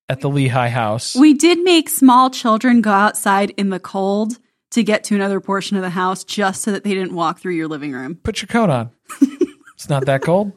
[0.09, 1.15] at the Lehi house.
[1.15, 4.39] We did make small children go outside in the cold
[4.73, 7.55] to get to another portion of the house just so that they didn't walk through
[7.55, 8.17] your living room.
[8.17, 8.91] Put your coat on.
[9.75, 10.53] it's not that cold.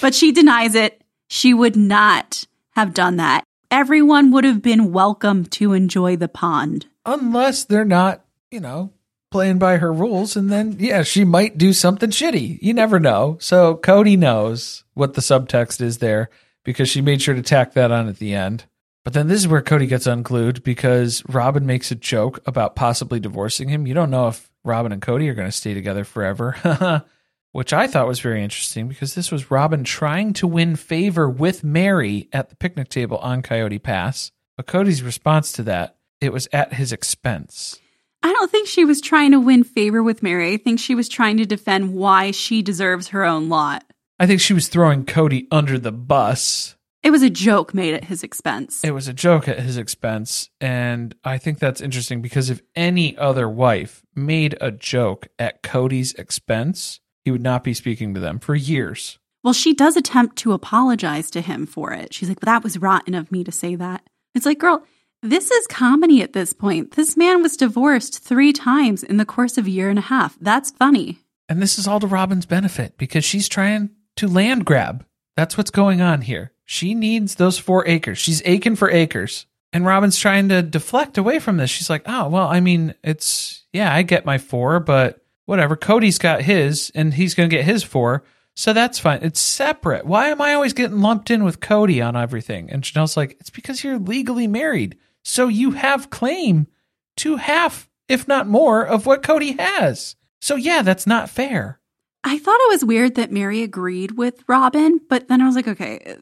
[0.00, 1.02] But she denies it.
[1.28, 3.44] She would not have done that.
[3.70, 6.86] Everyone would have been welcome to enjoy the pond.
[7.04, 8.92] Unless they're not, you know,
[9.34, 10.36] playing by her rules.
[10.36, 12.60] And then, yeah, she might do something shitty.
[12.62, 13.36] You never know.
[13.40, 16.30] So Kody knows what the subtext is there
[16.62, 18.66] because she made sure to tack that on at the end.
[19.02, 23.18] But then this is where Kody gets unglued because Robyn makes a joke about possibly
[23.18, 23.88] divorcing him.
[23.88, 27.02] You don't know if Robyn and Kody are going to stay together forever,
[27.50, 31.64] which I thought was very interesting because this was Robyn trying to win favor with
[31.64, 34.30] Meri at the picnic table on Coyote Pass.
[34.56, 37.80] But Kody's response to that, it was at his expense.
[38.24, 40.54] I don't think she was trying to win favor with Meri.
[40.54, 43.84] I think she was trying to defend why she deserves her own lot.
[44.18, 46.74] I think she was throwing Kody under the bus.
[47.02, 48.82] It was a joke made at his expense.
[48.82, 50.48] It was a joke at his expense.
[50.58, 56.14] And I think that's interesting because if any other wife made a joke at Kody's
[56.14, 59.18] expense, he would not be speaking to them for years.
[59.42, 62.14] Well, she does attempt to apologize to him for it.
[62.14, 64.02] She's like, well, that was rotten of me to say that.
[64.34, 64.82] It's like, girl,
[65.24, 66.92] this is comedy at this point.
[66.92, 70.36] This man was divorced three times in the course of a year and a half.
[70.40, 71.18] That's funny.
[71.48, 75.04] And this is all to Robyn's benefit because she's trying to land grab.
[75.36, 76.52] That's what's going on here.
[76.64, 78.18] She needs those four acres.
[78.18, 79.46] She's aching for acres.
[79.72, 81.70] And Robyn's trying to deflect away from this.
[81.70, 85.76] She's like, oh, well, I mean, it's, yeah, I get my four, but whatever.
[85.76, 88.24] Kody's got his and he's going to get his four.
[88.56, 89.20] So that's fine.
[89.22, 90.06] It's separate.
[90.06, 92.70] Why am I always getting lumped in with Kody on everything?
[92.70, 94.96] And Janelle's like, it's because you're legally married.
[95.24, 96.68] So you have claim
[97.16, 100.16] to half, if not more, of what Kody has.
[100.40, 101.80] So yeah, that's not fair.
[102.22, 105.68] I thought it was weird that Meri agreed with Robyn, but then I was like,
[105.68, 106.16] okay,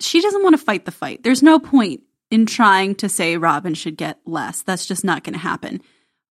[0.00, 1.22] she doesn't want to fight the fight.
[1.22, 4.62] There's no point in trying to say Robyn should get less.
[4.62, 5.80] That's just not going to happen.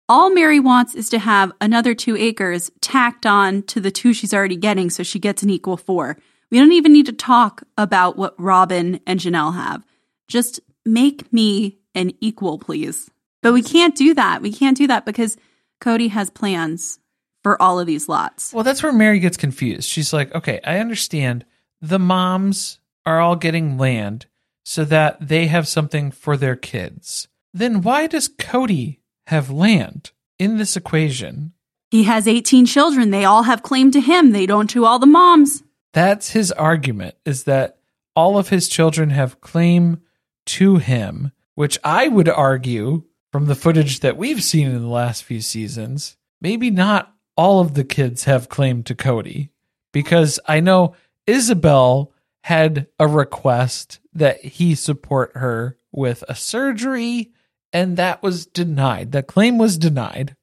[0.08, 4.32] All Meri wants is to have another two acres tacked on to the two she's
[4.32, 6.16] already getting so she gets an equal four.
[6.50, 9.84] We don't even need to talk about what Robyn and Janelle have.
[10.28, 13.10] Just make me an equal, please.
[13.42, 14.42] But we can't do that.
[14.42, 15.36] We can't do that because
[15.80, 17.00] Kody has plans
[17.42, 18.52] for all of these lots.
[18.52, 19.88] Well, that's where Meri gets confused.
[19.88, 21.44] She's like, okay, I understand
[21.80, 24.26] the moms are all getting land
[24.64, 27.28] so that they have something for their kids.
[27.54, 31.52] Then why does Kody have land in this equation?
[31.90, 33.10] He has 18 children.
[33.10, 34.32] They all have claim to him.
[34.32, 35.62] They don't to all the moms.
[35.92, 37.78] That's his argument is that
[38.16, 40.02] all of his children have claim
[40.46, 45.24] to him, which I would argue from the footage that we've seen in the last
[45.24, 49.50] few seasons, maybe not all of the kids have claim to Kody
[49.92, 50.94] because I know
[51.26, 52.12] Ysabel
[52.44, 57.32] had a request that he support her with a surgery
[57.72, 59.12] and that was denied.
[59.12, 60.36] That claim was denied.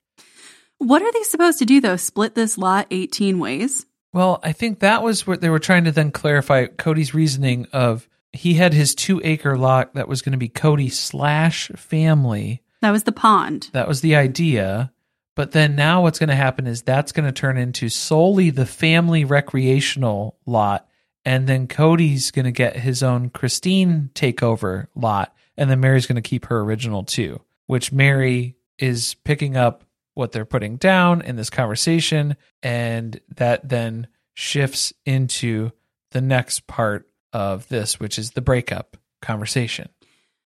[0.78, 1.96] What are they supposed to do though?
[1.96, 3.86] Split this lot 18 ways?
[4.12, 8.08] Well, I think that was what they were trying to then clarify Kody's reasoning of
[8.34, 12.62] he had his two acre lot that was going to be Kody slash family.
[12.82, 13.70] That was the pond.
[13.74, 14.92] That was the idea.
[15.36, 18.66] But then now what's going to happen is that's going to turn into solely the
[18.66, 20.88] family recreational lot.
[21.26, 25.34] And then Kody's going to get his own Christine takeover lot.
[25.56, 30.32] And then Meri's going to keep her original too, which Meri is picking up what
[30.32, 32.36] they're putting down in this conversation.
[32.62, 35.72] And that then shifts into
[36.12, 39.90] the next part of this, which is the breakup conversation.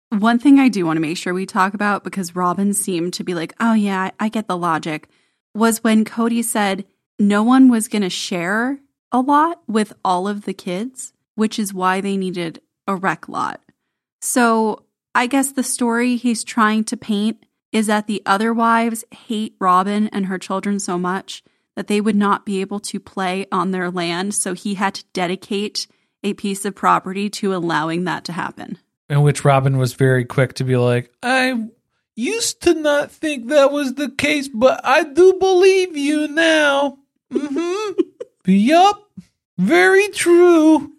[0.09, 3.23] One thing I do want to make sure we talk about because Robyn seemed to
[3.23, 5.09] be like, oh, yeah, I get the logic,
[5.53, 6.85] was when Kody said
[7.19, 8.79] no one was going to share
[9.11, 13.61] a lot with all of the kids, which is why they needed a rec lot.
[14.21, 19.55] So I guess the story he's trying to paint is that the other wives hate
[19.59, 21.43] Robyn and her children so much
[21.75, 24.33] that they would not be able to play on their land.
[24.33, 25.87] So he had to dedicate
[26.27, 28.77] a piece of property to allowing that to happen.
[29.09, 31.69] In which Robyn was very quick to be like, I
[32.15, 36.97] used to not think that was the case, but I do believe you now.
[37.31, 38.01] Mm-hmm.
[38.45, 39.09] yup.
[39.57, 40.91] Very true.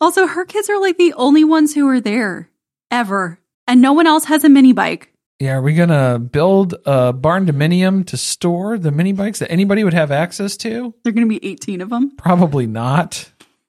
[0.00, 2.48] Also, her kids are like the only ones who are there
[2.90, 5.12] ever, and no one else has a mini bike.
[5.38, 9.92] Yeah, are we gonna build a barndominium to store the mini bikes that anybody would
[9.92, 10.94] have access to?
[11.02, 12.16] There are gonna be 18 of them.
[12.16, 13.30] Probably not.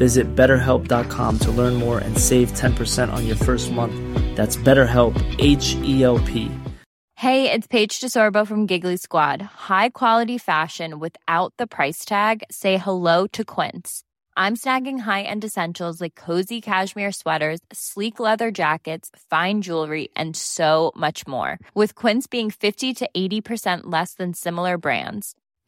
[0.00, 3.94] Visit betterhelp.com to learn more and save 10% on your first month.
[4.34, 6.50] That's BetterHelp, H E L P.
[7.16, 9.42] Hey, it's Paige DeSorbo from Giggly Squad.
[9.42, 12.42] High quality fashion without the price tag?
[12.50, 14.02] Say hello to Quince.
[14.38, 20.34] I'm snagging high end essentials like cozy cashmere sweaters, sleek leather jackets, fine jewelry, and
[20.34, 21.58] so much more.
[21.74, 25.34] With Quince being 50 to 80% less than similar brands.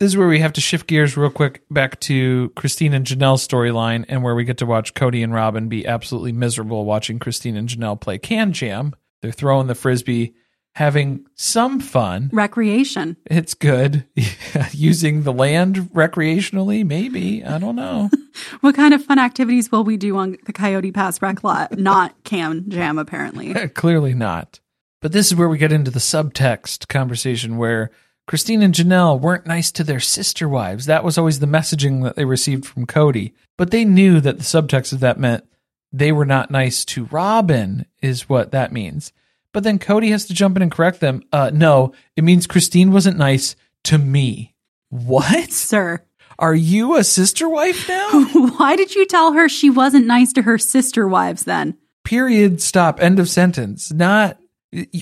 [0.00, 3.46] This is where we have to shift gears real quick back to Christine and Janelle's
[3.46, 7.54] storyline and where we get to watch Kody and Robyn be absolutely miserable watching Christine
[7.54, 8.94] and Janelle play KanJam.
[9.20, 10.32] They're throwing the frisbee,
[10.74, 12.30] having some fun.
[12.32, 13.18] Recreation.
[13.26, 14.06] It's good.
[14.72, 17.44] Using the land recreationally, maybe.
[17.44, 18.08] I don't know.
[18.60, 21.76] What kind of fun activities will we do on the Coyote Pass rec lot?
[21.76, 23.52] Not KanJam, apparently.
[23.74, 24.60] Clearly not.
[25.02, 27.90] But this is where we get into the subtext conversation where
[28.30, 30.86] Christine and Janelle weren't nice to their sister wives.
[30.86, 33.32] That was always the messaging that they received from Kody.
[33.58, 35.42] But they knew that the subtext of that meant
[35.92, 39.12] they were not nice to Robyn, is what that means.
[39.52, 41.24] But then Kody has to jump in and correct them.
[41.32, 44.54] Uh, no, it means Christine wasn't nice to me.
[44.90, 45.50] What?
[45.50, 46.04] Sir,
[46.38, 48.26] Are you a sister wife now?
[48.58, 51.76] why did you tell her she wasn't nice to her sister wives then?
[52.04, 52.62] Period.
[52.62, 53.02] Stop.
[53.02, 53.92] End of sentence.
[53.92, 54.38] Not.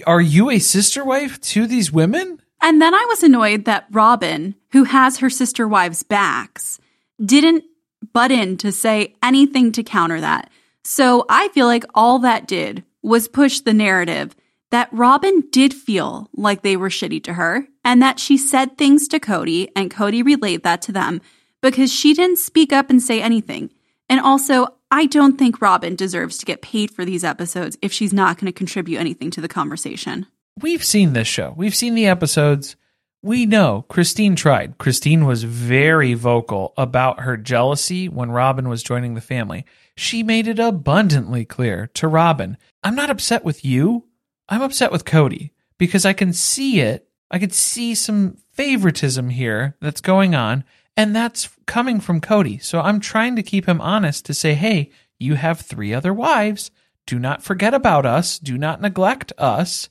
[0.07, 2.41] Are you a sister wife to these women?
[2.61, 6.79] And then I was annoyed that Robyn, who has her sister wives' backs,
[7.25, 7.65] didn't
[8.13, 10.51] butt in to say anything to counter that.
[10.85, 14.35] So I feel like all that did was push the narrative
[14.71, 19.09] that Robyn did feel like they were shitty to her and that she said things
[19.09, 21.21] to Kody and Kody relayed that to them
[21.63, 23.71] because she didn't speak up and say anything.
[24.09, 28.13] And also, I don't think Robyn deserves to get paid for these episodes if she's
[28.13, 30.27] not going to contribute anything to the conversation.
[30.61, 31.55] We've seen this show.
[31.57, 32.77] We've seen the episodes.
[33.23, 34.79] We know Christine tried.
[34.79, 39.65] Christine was very vocal about her jealousy when Robyn was joining the family.
[39.97, 44.07] She made it abundantly clear to Robyn I'm not upset with you.
[44.49, 47.09] I'm upset with Kody because I can see it.
[47.31, 50.65] I could see some favoritism here that's going on,
[50.97, 52.63] and that's coming from Kody.
[52.63, 56.71] So I'm trying to keep him honest to say, hey, you have three other wives.
[57.07, 58.39] Do not forget about us.
[58.39, 59.89] Do not neglect us.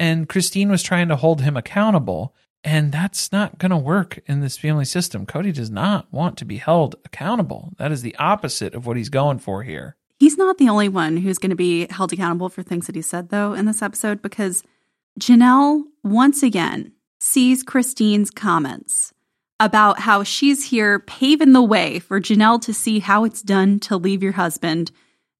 [0.00, 2.34] And Christine was trying to hold him accountable.
[2.64, 5.26] And that's not going to work in this family system.
[5.26, 7.74] Kody does not want to be held accountable.
[7.76, 9.96] That is the opposite of what he's going for here.
[10.18, 13.02] He's not the only one who's going to be held accountable for things that he
[13.02, 14.62] said, though, in this episode, because
[15.18, 19.12] Janelle once again sees Christine's comments
[19.58, 23.98] about how she's here paving the way for Janelle to see how it's done to
[23.98, 24.90] leave your husband,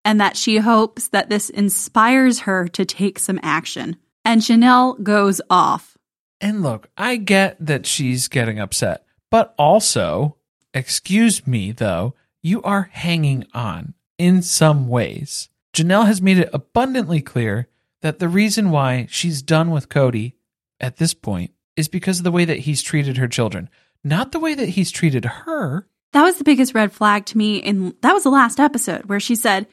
[0.05, 3.97] and that she hopes that this inspires her to take some action.
[4.25, 5.97] And Janelle goes off.
[6.41, 10.37] And look, I get that she's getting upset, but also,
[10.73, 15.49] excuse me though, you are hanging on in some ways.
[15.75, 17.69] Janelle has made it abundantly clear
[18.03, 20.33] that the reason why she's done with Kody
[20.81, 23.69] at this point is because of the way that he's treated her children,
[24.03, 25.87] not the way that he's treated her.
[26.13, 27.63] That was the biggest red flag to me.
[27.63, 29.67] And that was the last episode where she said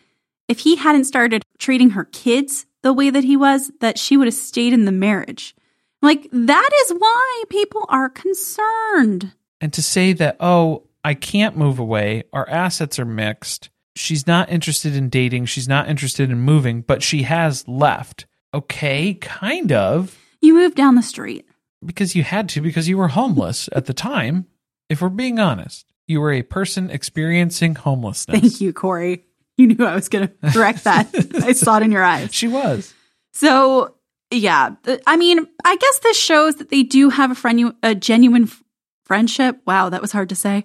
[0.48, 4.28] if he hadn't started treating her kids the way that he was, that she would
[4.28, 5.56] have stayed in the marriage.
[6.02, 9.34] Like, that is why people are concerned.
[9.60, 14.50] And to say that, oh, I can't move away, our assets are mixed, she's not
[14.50, 18.26] interested in dating, she's not interested in moving, but she has left.
[18.54, 20.18] Okay, kind of.
[20.42, 21.46] You moved down the street.
[21.86, 24.46] Because you had to, because you were homeless at the time.
[24.90, 28.40] If we're being honest, you were a person experiencing homelessness.
[28.40, 29.26] Thank you, Corey.
[29.60, 31.10] You knew I was going to direct that.
[31.44, 32.32] I saw it in your eyes.
[32.32, 32.94] She was.
[33.34, 33.96] So,
[34.30, 34.76] yeah,
[35.08, 38.64] I mean, I guess this shows that they do have a friend, a genuine f-
[39.06, 39.60] friendship.
[39.66, 40.64] Wow, that was hard to say.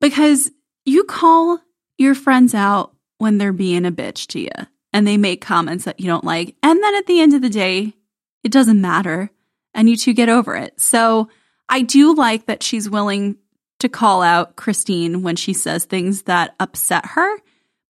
[0.00, 0.50] Because
[0.84, 1.60] you call
[1.96, 4.50] your friends out when they're being a bitch to you
[4.92, 6.56] and they make comments that you don't like.
[6.62, 7.94] And then at the end of the day,
[8.42, 9.30] it doesn't matter
[9.74, 10.80] and you two get over it.
[10.80, 11.28] So
[11.68, 13.36] I do like that she's willing
[13.80, 17.38] to call out Christine when she says things that upset her,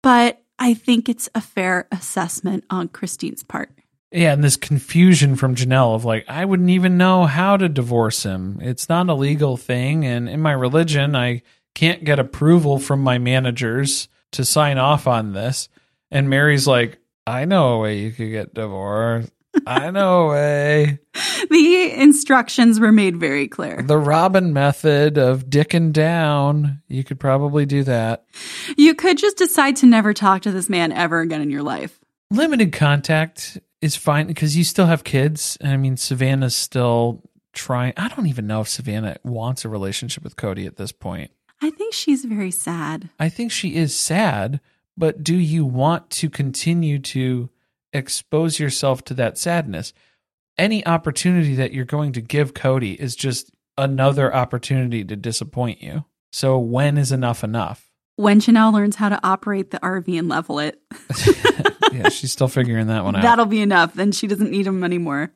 [0.09, 3.71] but I think it's a fair assessment on Christine's part.
[4.11, 8.23] Yeah, and this confusion from Janelle of like, I wouldn't even know how to divorce
[8.23, 8.59] him.
[8.63, 10.07] It's not a legal thing.
[10.07, 11.43] And in my religion, I
[11.75, 15.69] can't get approval from my managers to sign off on this.
[16.11, 19.31] And Meri's like, I know a way you could get divorced.
[19.67, 20.99] I know way.
[21.51, 23.83] The instructions were made very clear.
[23.83, 26.83] The Robyn method of dicking down.
[26.89, 28.25] You could probably do that.
[28.77, 31.99] You could just decide to never talk to this man ever again in your life.
[32.31, 35.57] Limited contact is fine because you still have kids.
[35.63, 37.23] I mean, Savannah's still
[37.53, 37.95] trying.
[37.97, 41.31] I don't even know if Savannah wants a relationship with Kody at this point.
[41.61, 43.11] I think she's very sad.
[43.19, 44.61] I think she is sad,
[44.97, 47.51] but do you want to continue to
[47.93, 49.93] expose yourself to that sadness?
[50.57, 56.05] Any opportunity that you're going to give Kody is just another opportunity to disappoint you.
[56.33, 57.91] So when is enough enough?
[58.17, 60.83] When Janelle learns how to operate the RV and level it,
[61.93, 63.23] yeah, she's still figuring that one out.
[63.23, 63.95] that'll be enough.
[63.95, 65.33] Then she doesn't need him anymore.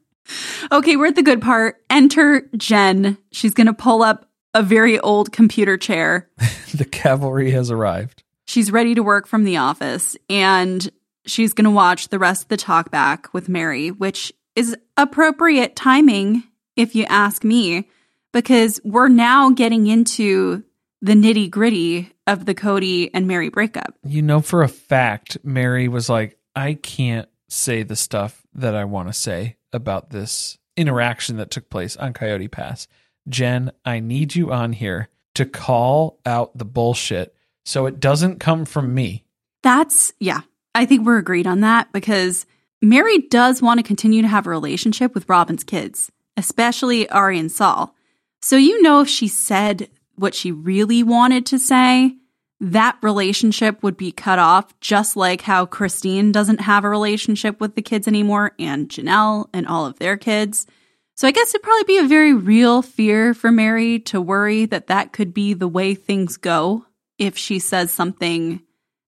[0.71, 1.77] Okay, we're at the good part.
[1.89, 3.19] Enter Jenn.
[3.31, 6.29] She's going to pull up a very old computer chair.
[6.75, 8.23] the cavalry has arrived.
[8.47, 10.91] She's ready to work from the office and
[11.25, 15.77] she's going to watch the rest of the talk back with Meri, which is appropriate
[15.77, 16.43] timing
[16.77, 17.89] if you ask me,
[18.33, 20.63] because we're now getting into
[21.01, 23.95] the nitty gritty of the Kody and Meri breakup.
[24.05, 28.85] You know for a fact, Meri was like, I can't say the stuff that I
[28.85, 32.89] want to say about this interaction that took place on Coyote Pass.
[33.29, 38.65] Jenn, I need you on here to call out the bullshit so it doesn't come
[38.65, 39.25] from me.
[39.63, 40.41] That's, yeah,
[40.75, 42.47] I think we're agreed on that because
[42.81, 47.53] Meri does want to continue to have a relationship with Robyn's kids, especially Ari and
[47.53, 47.95] Sol.
[48.41, 52.17] So, you know, if she said what she really wanted to say,
[52.61, 57.75] that relationship would be cut off, just like how Christine doesn't have a relationship with
[57.75, 60.67] the kids anymore, and Janelle and all of their kids.
[61.15, 64.87] So, I guess it'd probably be a very real fear for Meri to worry that
[64.89, 66.87] that could be the way things go
[67.19, 68.63] if she says something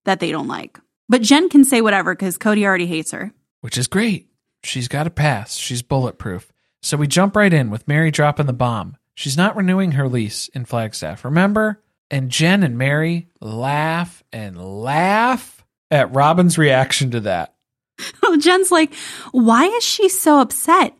[0.04, 0.78] that they don't like.
[1.08, 3.32] But Jenn can say whatever because Kody already hates her.
[3.60, 4.28] which is great.
[4.62, 5.56] She's got a pass.
[5.56, 6.50] She's bulletproof.
[6.82, 8.96] So we jump right in with Meri dropping the bomb.
[9.14, 11.82] She's not renewing her lease in Flagstaff, remember?
[12.10, 17.54] And Jenn and Meri laugh and laugh at Robyn's reaction to that.
[18.40, 18.94] Jenn's like,
[19.32, 20.94] why is she so upset?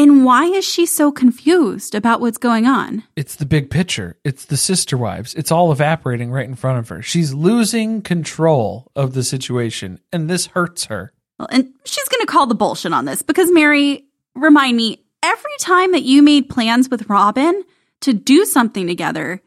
[0.00, 3.04] And why is she so confused about what's going on?
[3.16, 4.16] It's the big picture.
[4.24, 5.34] It's the sister wives.
[5.34, 7.02] It's all evaporating right in front of her.
[7.02, 11.12] She's losing control of the situation, and this hurts her.
[11.38, 15.52] Well, and she's going to call the bullshit on this because Meri, remind me, every
[15.60, 17.62] time that you made plans with Robyn
[18.00, 19.42] to do something together,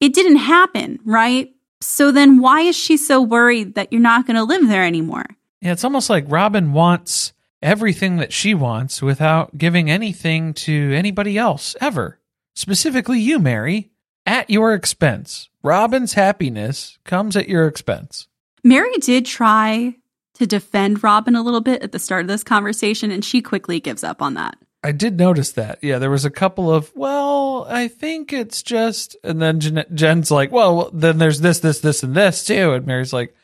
[0.00, 1.54] it didn't happen, right?
[1.80, 5.26] So then why is she so worried that you're not going to live there anymore?
[5.60, 7.31] Yeah, it's almost like Robyn wants
[7.62, 12.18] everything that she wants without giving anything to anybody else ever.
[12.54, 13.90] Specifically, you, Meri,
[14.26, 15.48] at your expense.
[15.62, 18.28] Robyn's happiness comes at your expense.
[18.64, 19.96] Meri did try
[20.34, 23.80] to defend Robyn a little bit at the start of this conversation, and she quickly
[23.80, 24.56] gives up on that.
[24.84, 25.78] I did notice that.
[25.82, 30.30] Yeah, there was a couple of, well, I think it's just, and then Jenn, Jenn's
[30.30, 32.72] like, well, then there's this, this, this, and this too.
[32.72, 33.34] And Meri's like,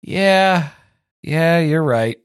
[0.00, 0.70] yeah,
[1.22, 2.18] yeah, you're right.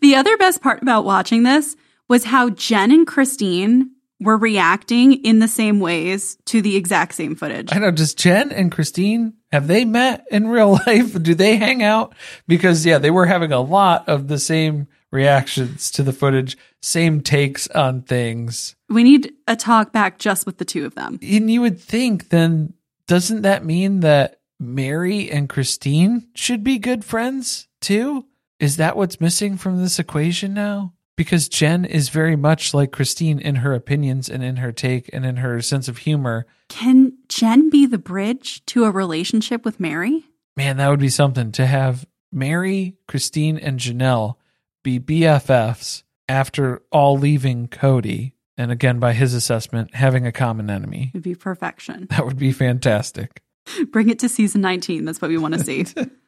[0.00, 1.76] The other best part about watching this
[2.08, 3.90] was how Jenn and Christine
[4.20, 7.70] were reacting in the same ways to the exact same footage.
[7.72, 7.90] I know.
[7.90, 11.20] Does Jenn and Christine have they met in real life?
[11.22, 12.14] Do they hang out?
[12.46, 17.20] Because yeah, they were having a lot of the same reactions to the footage, same
[17.20, 18.76] takes on things.
[18.88, 21.18] We need a talk back just with the two of them.
[21.22, 22.74] And you would think then
[23.06, 28.26] doesn't that mean that Meri and Christine should be good friends too?
[28.60, 30.92] Is that what's missing from this equation now?
[31.16, 35.24] Because Jenn is very much like Christine in her opinions and in her take and
[35.24, 36.46] in her sense of humor.
[36.68, 40.24] Can Jenn be the bridge to a relationship with Meri?
[40.56, 44.36] Man, that would be something to have Meri, Christine, and Janelle
[44.82, 48.32] be BFFs after all leaving Kody.
[48.58, 51.12] And again, by his assessment, having a common enemy.
[51.14, 52.08] It'd be perfection.
[52.10, 53.42] That would be fantastic.
[53.90, 55.06] Bring it to season 19.
[55.06, 55.86] That's what we want to see.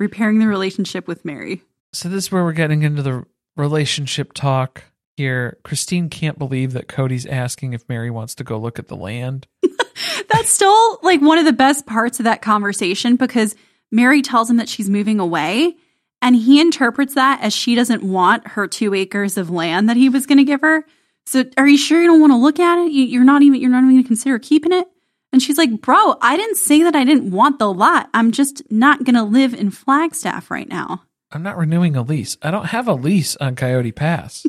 [0.00, 1.62] Repairing the relationship with Meri.
[1.92, 3.24] So, this is where we're getting into the
[3.56, 4.84] relationship talk
[5.16, 5.58] here.
[5.62, 9.46] Christine can't believe that Kody's asking if Meri wants to go look at the land.
[10.28, 13.54] That's still like one of the best parts of that conversation because
[13.92, 15.76] Meri tells him that she's moving away
[16.20, 20.08] and he interprets that as she doesn't want her two acres of land that he
[20.08, 20.84] was going to give her.
[21.26, 22.90] So are you sure you don't want to look at it?
[22.92, 24.88] You- You're not even, you're not even going to consider keeping it?
[25.34, 28.08] And she's like, bro, I didn't say that I didn't want the lot.
[28.14, 31.02] I'm just not going to live in Flagstaff right now.
[31.32, 32.36] I'm not renewing a lease.
[32.40, 34.46] I don't have a lease on Coyote Pass.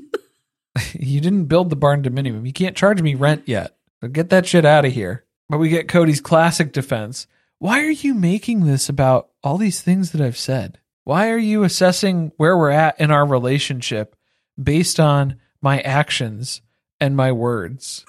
[0.94, 2.46] you didn't build the barndominium.
[2.46, 3.76] You can't charge me rent yet.
[4.00, 5.26] So get that shit out of here.
[5.50, 7.26] But we get Kody's classic defense.
[7.58, 10.78] Why are you making this about all these things that I've said?
[11.04, 14.16] Why are you assessing where we're at in our relationship
[14.62, 16.62] based on my actions
[17.02, 18.06] and my words?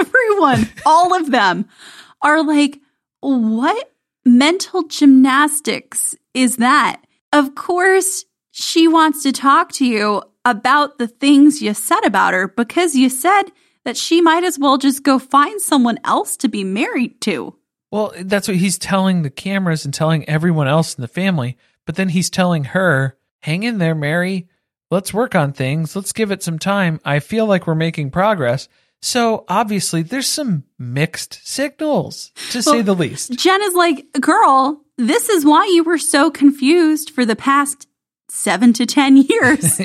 [0.00, 1.68] Everyone, all of them
[2.22, 2.80] are like,
[3.20, 3.92] what
[4.24, 7.02] mental gymnastics is that?
[7.32, 12.48] Of course, she wants to talk to you about the things you said about her
[12.48, 13.44] because you said
[13.84, 17.54] that she might as well just go find someone else to be married to.
[17.90, 21.56] Well, that's what he's telling the cameras and telling everyone else in the family.
[21.84, 24.48] But then he's telling her, hang in there, Meri.
[24.90, 25.94] Let's work on things.
[25.94, 27.00] Let's give it some time.
[27.04, 28.68] I feel like we're making progress.
[29.02, 33.32] So obviously, there's some mixed signals, to say Well, the least.
[33.38, 37.86] Jenn is like, girl, this is why you were so confused for the past
[38.28, 39.80] seven to 10 years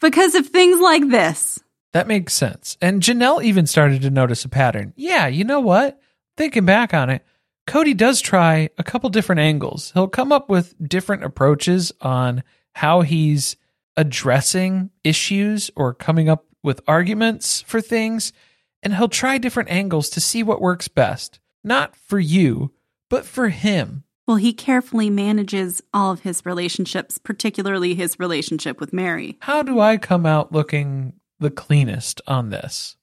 [0.00, 1.58] because of things like this.
[1.92, 2.76] That makes sense.
[2.80, 4.92] And Janelle even started to notice a pattern.
[4.96, 6.00] Yeah, you know what?
[6.36, 7.24] Thinking back on it,
[7.66, 9.90] Kody does try a couple different angles.
[9.92, 12.42] He'll come up with different approaches on
[12.74, 13.56] how he's
[13.96, 18.34] addressing issues or coming up with arguments for things.
[18.82, 21.40] And he'll try different angles to see what works best.
[21.64, 22.72] Not for you,
[23.08, 24.04] but for him.
[24.26, 29.38] Well, he carefully manages all of his relationships, particularly his relationship with Meri.
[29.40, 32.96] How do I come out looking the cleanest on this?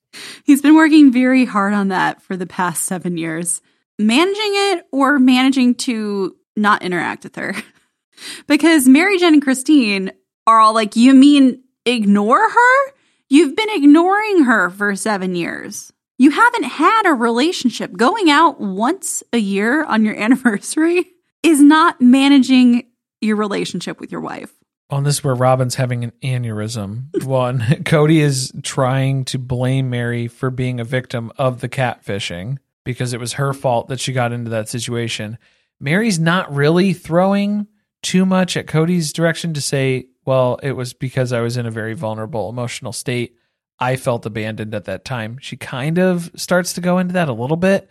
[0.44, 3.62] He's been working very hard on that for the past seven years,
[3.98, 7.56] managing it or managing to not interact with her.
[8.48, 10.12] because Meri Jenn and Christine
[10.46, 12.94] are all like, You mean ignore her?
[13.34, 15.92] You've been ignoring her for seven years.
[16.20, 17.92] You haven't had a relationship.
[17.94, 21.08] Going out once a year on your anniversary
[21.42, 22.84] is not managing
[23.22, 24.54] your relationship with your wife.
[24.92, 27.06] on this where Robyn's having an aneurysm.
[27.26, 33.14] One, Kody is trying to blame Meri for being a victim of the catfishing because
[33.14, 35.40] it was her fault that she got into that situation.
[35.80, 37.66] Meri's not really throwing
[38.04, 41.72] too much at Kody's direction to say, well, it was because I was in a
[41.72, 43.38] very vulnerable emotional state.
[43.80, 45.38] I felt abandoned at that time.
[45.42, 47.90] She kind of starts to go into that a little bit,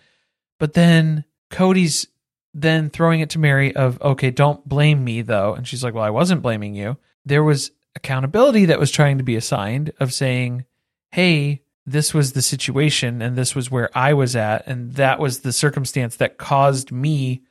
[0.59, 2.07] but then Kody's
[2.55, 5.55] then throwing it to Meri of, okay, don't blame me though.
[5.55, 6.99] And she's like, well, I wasn't blaming you.
[7.25, 10.65] There was accountability that was trying to be assigned of saying,
[11.11, 14.67] hey, this was the situation and this was where I was at.
[14.67, 17.43] And that was the circumstance that caused me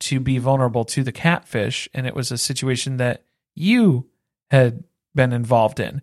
[0.00, 1.88] to be vulnerable to the catfish.
[1.92, 3.24] And it was a situation that
[3.54, 4.09] you
[4.50, 4.84] had
[5.14, 6.02] been involved in.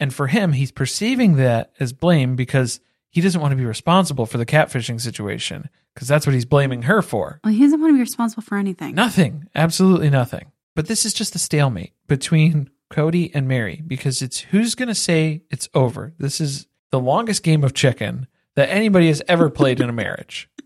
[0.00, 2.80] And for him, he's perceiving that as blame because
[3.10, 6.82] he doesn't want to be responsible for the catfishing situation because that's what he's blaming
[6.82, 7.40] her for.
[7.44, 8.94] Well, he doesn't want to be responsible for anything.
[8.94, 10.50] Nothing, absolutely nothing.
[10.74, 14.94] But this is just a stalemate between Kody and Meri because it's who's going to
[14.94, 16.12] say it's over.
[16.18, 18.26] This is the longest game of chicken
[18.56, 20.48] that anybody has ever played in a marriage.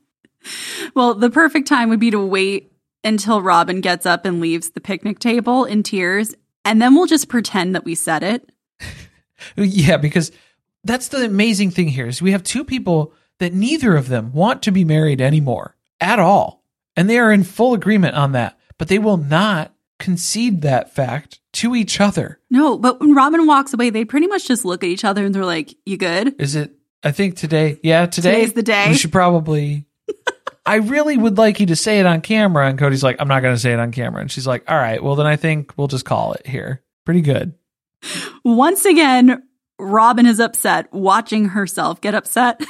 [0.94, 2.72] Well, the perfect time would be to wait
[3.04, 6.34] until Robyn gets up and leaves the picnic table in tears,
[6.68, 8.50] and then we'll just pretend that we said it.
[9.56, 10.32] Yeah, because
[10.82, 14.62] that's the amazing thing here is we have two people that neither of them want
[14.62, 16.64] to be married anymore at all.
[16.96, 21.38] And they are in full agreement on that, but they will not concede that fact
[21.52, 22.40] to each other.
[22.50, 25.32] No, but when Robyn walks away, they pretty much just look at each other and
[25.32, 26.34] they're like, You good?
[26.40, 26.72] Is it
[27.04, 28.88] I think today, yeah, today Today's the day.
[28.88, 29.86] We should probably
[30.68, 33.40] I really would like you to say it on camera and Kody's like, I'm not
[33.40, 34.20] going to say it on camera.
[34.20, 37.22] And she's like, "All right, well then I think we'll just call it here." Pretty
[37.22, 37.54] good.
[38.44, 39.42] Once again,
[39.78, 42.58] Robyn is upset watching herself get upset.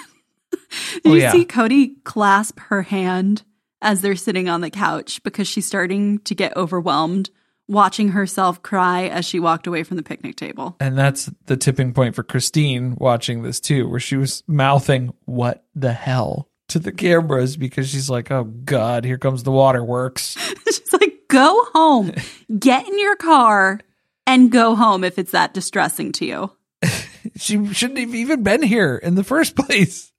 [1.03, 1.32] Did Oh, you yeah.
[1.32, 3.42] see Kody clasp her hand
[3.82, 7.30] as they're sitting on the couch because she's starting to get overwhelmed
[7.68, 10.76] watching herself cry as she walked away from the picnic table?
[10.80, 15.64] And that's the tipping point for Christine watching this too, where she was mouthing, What
[15.74, 16.47] the hell?
[16.69, 20.37] To the cameras because she's like, Oh God, here comes the waterworks.
[20.66, 22.12] She's like, go home,
[22.59, 23.81] get in your car,
[24.27, 26.53] and go home if it's that distressing to you.
[27.37, 30.12] She shouldn't have even been here in the first place.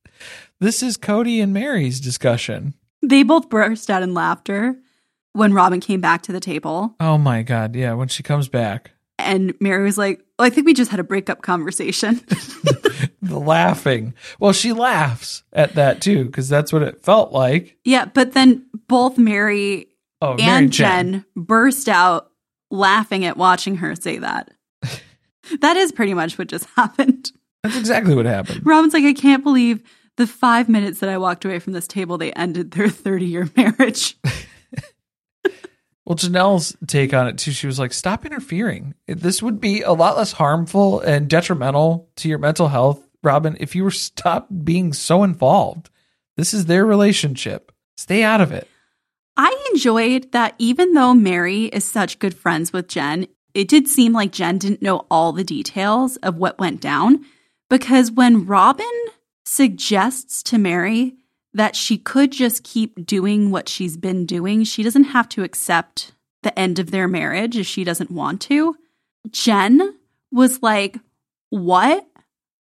[0.60, 2.74] This is Kody and Meri's discussion.
[3.02, 4.76] They both burst out in laughter
[5.34, 6.96] when Robyn came back to the table.
[7.00, 7.76] Oh my God.
[7.76, 7.94] Yeah.
[7.94, 11.42] When she comes back, And Meri was like, I think we just had a breakup
[11.42, 12.22] conversation.
[13.22, 14.14] the laughing.
[14.40, 17.78] Well, she laughs at that too, because that's what it felt like.
[17.84, 19.88] yeah, but then both Meri
[20.22, 21.12] Oh, Meri and Jenn.
[21.12, 22.32] Jenn burst out
[22.70, 24.52] laughing at watching her say that.
[25.62, 27.32] that is pretty much what just happened.
[27.64, 28.66] That's exactly what happened.
[28.66, 29.82] Robyn's like, I can't believe
[30.18, 33.50] the five minutes that I walked away from this table, they ended their 30 year
[33.56, 34.18] marriage.
[36.10, 38.96] Well, Janelle's take on it too, she was like, stop interfering.
[39.06, 43.76] This would be a lot less harmful and detrimental to your mental health, Robyn, if
[43.76, 45.92] you were stop being so involved.
[46.36, 47.72] This is their relationship.
[47.96, 48.68] Stay out of it.
[49.38, 54.12] I enjoyed that even though Meri is such good friends with Jenn, it did seem
[54.12, 57.24] like Jenn didn't know all the details of what went down.
[57.70, 58.86] Because when Robyn
[59.46, 61.18] suggests to Meri
[61.54, 66.14] that she could just keep doing what she's been doing, she doesn't have to accept
[66.44, 68.76] the end of their marriage if she doesn't want to.
[69.32, 69.96] Jenn
[70.32, 70.98] was like,
[71.50, 72.08] What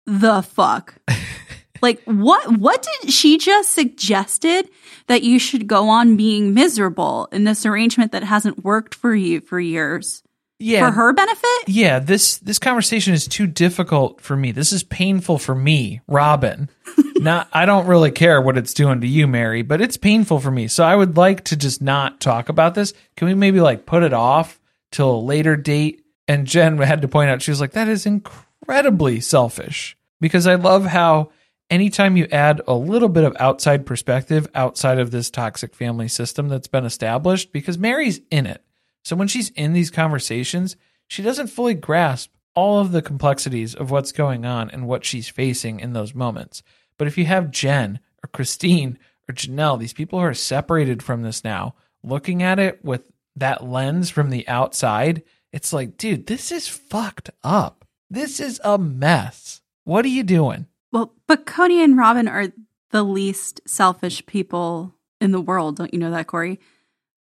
[0.07, 0.95] the fuck?
[1.83, 4.69] like what what did she just suggested
[5.09, 9.41] that you should go on being miserable in this arrangement that hasn't worked for you
[9.41, 10.23] for years?
[10.59, 10.87] Yeah.
[10.87, 11.69] For her benefit?
[11.69, 14.53] Yeah, this this conversation is too difficult for me.
[14.53, 16.69] This is painful for me, Robyn.
[17.23, 20.51] not I don't really care what it's doing to you, Meri, but it's painful for
[20.51, 20.69] me.
[20.69, 22.93] So I would like to just not talk about this.
[23.17, 24.61] Can we maybe like put it off
[24.91, 26.05] till a later date?
[26.29, 30.55] And Jenn had to point out she was like that is incredibly selfish because I
[30.55, 31.31] love how
[31.69, 36.49] anytime you add a little bit of outside perspective outside of this toxic family system
[36.49, 38.63] that's been established because Meri's in it.
[39.05, 40.77] So when she's in these conversations,
[41.09, 45.29] she doesn't fully grasp all of the complexities of what's going on and what she's
[45.29, 46.63] facing in those moments.
[47.03, 48.97] But if you have Jenn or Christine
[49.29, 51.75] or Janelle, these people who are separated from this now,
[52.05, 53.03] looking at it with
[53.35, 57.85] that lens from the outside, it's like, dude, this is fucked up.
[58.09, 59.63] This is a mess.
[59.83, 60.69] What are you doing?
[60.93, 62.53] Well, but Kody and Robyn are
[62.91, 65.79] the least selfish people in the world.
[65.79, 66.61] Don't you know that, Corey?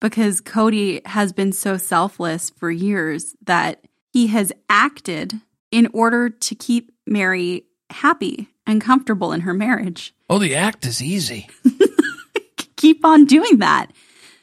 [0.00, 5.40] Because Kody has been so selfless for years that he has acted
[5.72, 10.14] in order to keep Meri happy and comfortable in her marriage.
[10.28, 11.48] Oh, the act is easy.
[12.76, 13.88] Keep on doing that.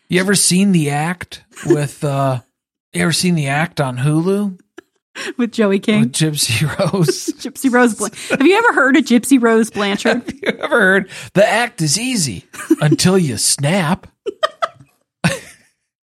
[0.10, 2.42] You ever seen the act with uh
[2.94, 4.60] you ever seen the act on Hulu?
[5.38, 6.02] With Joey King.
[6.02, 6.62] With Gypsy
[6.94, 7.28] Rose.
[7.38, 8.40] Gypsy Rose Blanchard.
[8.40, 10.24] Have you ever heard of Gypsy Rose Blanchard?
[10.26, 12.46] Have you ever heard the act is easy
[12.82, 14.08] until you snap?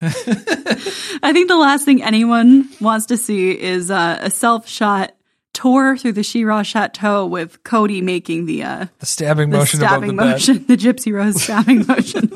[0.02, 5.15] I think the last thing anyone wants to see is uh, a self shot
[5.56, 10.16] tour through the Shira Chateau with Kody making the uh, The stabbing the motion stabbing
[10.16, 12.28] the motion, the Gypsy Rose stabbing motion.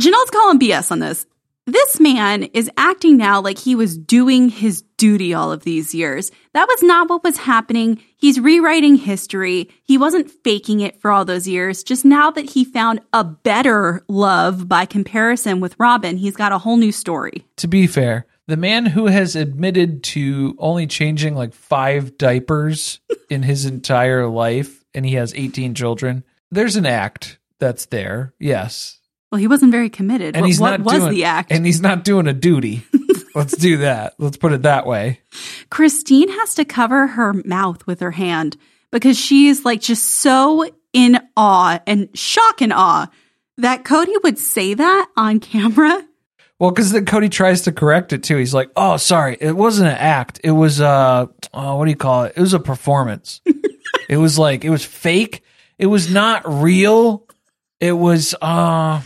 [0.00, 1.26] Janelle's calling BS on this.
[1.66, 6.32] This man is acting now like he was doing his duty all of these years.
[6.54, 8.02] That was not what was happening.
[8.16, 9.68] He's rewriting history.
[9.84, 11.84] He wasn't faking it for all those years.
[11.84, 16.58] Just now that he found a better love by comparison with Robyn, he's got a
[16.58, 17.46] whole new story.
[17.56, 23.42] To be fair, the man who has admitted to only changing like five diapers in
[23.42, 28.34] his entire life and he has 18 children, there's an act that's there.
[28.38, 28.98] Yes.
[29.30, 30.34] Well, he wasn't very committed.
[30.34, 31.52] And what he's what not was doing, the act?
[31.52, 32.82] And he's not doing a duty.
[33.34, 34.14] Let's do that.
[34.18, 35.20] Let's put it that way.
[35.70, 38.56] Christine has to cover her mouth with her hand
[38.90, 43.08] because she is like just so in awe and shock and awe
[43.58, 46.04] that Cody would say that on camera.
[46.60, 48.36] Well, because then Kody tries to correct it too.
[48.36, 50.40] He's like, "Oh, sorry, it wasn't an act.
[50.44, 52.34] It was uh, oh, what do you call it?
[52.36, 53.40] It was a performance.
[54.08, 55.42] it was like it was fake.
[55.78, 57.26] It was not real.
[57.80, 59.00] It was uh,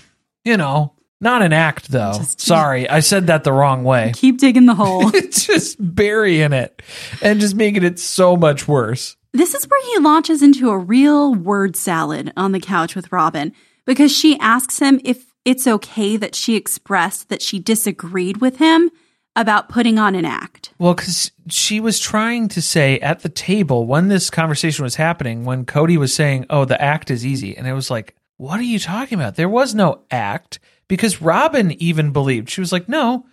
[0.44, 2.14] you know, not an act though.
[2.18, 4.11] Just- sorry, I said that the wrong way.
[4.16, 5.09] Keep digging the hole.
[5.30, 6.82] Just burying it
[7.22, 9.16] and just making it so much worse.
[9.32, 13.52] this is where he launches into a real word salad on the couch with Robyn
[13.84, 18.90] because she asks him if it's okay that she expressed that she disagreed with him
[19.36, 20.72] about putting on an act.
[20.78, 25.45] Well, because she was trying to say at the table when this conversation was happening,
[25.45, 27.57] when Kody was saying, Oh, the act is easy.
[27.57, 29.36] And it was like, What are you talking about?
[29.36, 32.49] There was no act because Robyn even believed.
[32.49, 33.26] She was like, No,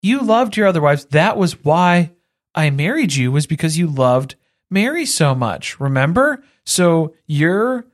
[0.00, 1.06] you loved your other wives.
[1.06, 2.12] That was why
[2.54, 4.36] I married you, was because you loved
[4.70, 5.80] Meri so much.
[5.80, 6.42] Remember?
[6.64, 7.86] So you're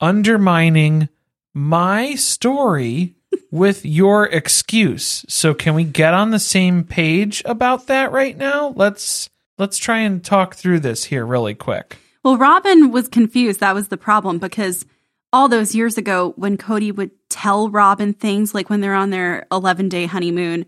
[0.00, 1.08] undermining
[1.54, 3.14] my story
[3.50, 5.24] with your excuse.
[5.28, 8.74] So can we get on the same page about that right now?
[8.76, 11.96] Let's let's try and talk through this here really quick.
[12.22, 13.60] Well, Robyn was confused.
[13.60, 14.84] That was the problem because
[15.32, 19.46] all those years ago, when Kody would tell Robyn things like when they're on their
[19.52, 20.66] 11 day honeymoon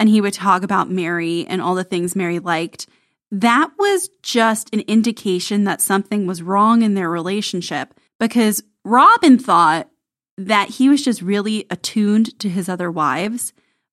[0.00, 2.86] and he would talk about Meri and all the things Meri liked,
[3.30, 9.90] that was just an indication that something was wrong in their relationship because Robyn thought
[10.38, 13.52] that he was just really attuned to his other wives,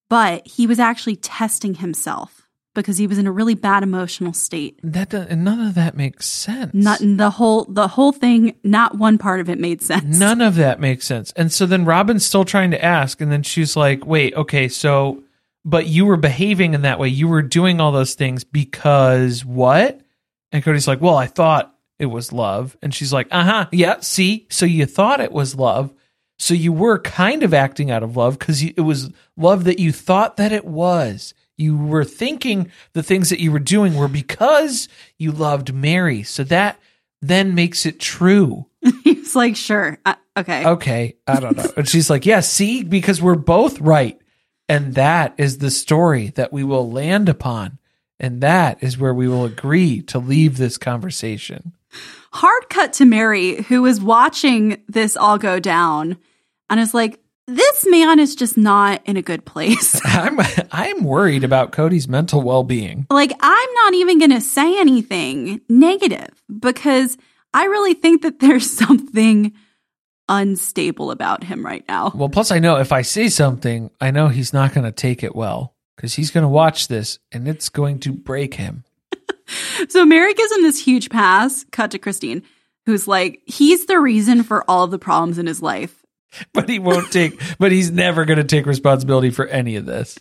[0.10, 4.80] but he was actually testing himself because he was in a really bad emotional state.
[4.84, 6.74] That none of that makes sense.
[6.74, 8.56] Not the whole the whole thing.
[8.64, 10.18] Not one part of it made sense.
[10.18, 11.34] None of that makes sense.
[11.36, 15.24] And so then Robyn's still trying to ask, and then she's like, "Wait, okay, so
[15.66, 17.08] but you were behaving in that way.
[17.10, 20.00] You were doing all those things because what?
[20.52, 22.78] And Kody's like, well, I thought it was love.
[22.84, 23.66] And she's like, uh huh.
[23.72, 24.00] Yeah.
[24.02, 25.91] See, so you thought it was love.
[26.38, 29.92] So you were kind of acting out of love because it was love that you
[29.92, 31.34] thought that it was.
[31.58, 36.24] You were thinking the things that you were doing were because you loved Meri.
[36.24, 36.78] So that
[37.22, 38.66] then makes it true.
[39.04, 39.98] He's like, sure.
[40.06, 40.66] Uh, okay.
[40.66, 41.16] Okay.
[41.26, 41.72] I don't know.
[41.78, 44.20] and she's like, yeah, see, because we're both right.
[44.68, 47.80] And that is the story that we will land upon.
[48.20, 51.74] And that is where we will agree to leave this conversation.
[52.32, 56.18] Hard cut to Meri, who is watching this all go down
[56.70, 60.02] and is like, this man is just not in a good place.
[60.06, 60.39] I'm
[60.72, 63.06] I'm worried about Kody's mental well-being.
[63.10, 66.30] Like I'm not even going to say anything negative
[66.60, 67.18] because
[67.54, 69.54] I really think that there's something
[70.28, 72.12] unstable about him right now.
[72.16, 75.24] Well, plus I know if I say something, I know he's not going to take
[75.24, 78.84] it well cuz he's going to watch this and it's going to break him.
[79.89, 82.43] so Meri gives him this huge pass, cut to Christine,
[82.86, 86.06] who's like, he's the reason for all of the problems in his life.
[86.54, 90.20] but he won't take but he's never going to take responsibility for any of this.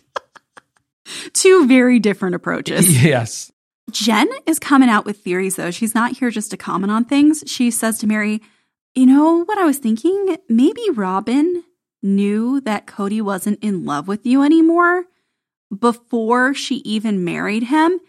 [1.33, 3.03] Two very different approaches.
[3.03, 3.51] Yes.
[3.91, 5.71] Jenn is coming out with theories though.
[5.71, 7.43] She's not here just to comment on things.
[7.47, 8.41] She says to meri
[8.97, 10.37] you know what i was thinking?
[10.47, 11.63] Maybe robyn
[12.01, 15.03] knew that kody wasn't in love with you anymore
[15.77, 17.99] before she even married him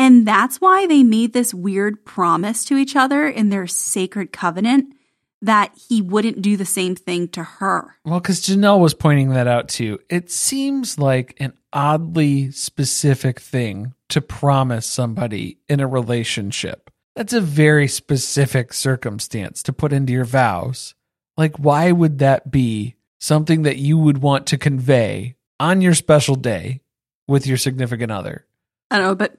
[0.00, 4.94] and that's why they made this weird promise to each other in their sacred covenant
[5.42, 7.96] that he wouldn't do the same thing to her.
[8.06, 9.98] Well, because Janelle was pointing that out too.
[10.08, 16.90] It seems like an oddly specific thing to promise somebody in a relationship.
[17.14, 20.94] That's a very specific circumstance to put into your vows.
[21.36, 26.36] Like, why would that be something that you would want to convey on your special
[26.36, 26.80] day
[27.28, 28.46] with your significant other?
[28.90, 29.36] I don't know, but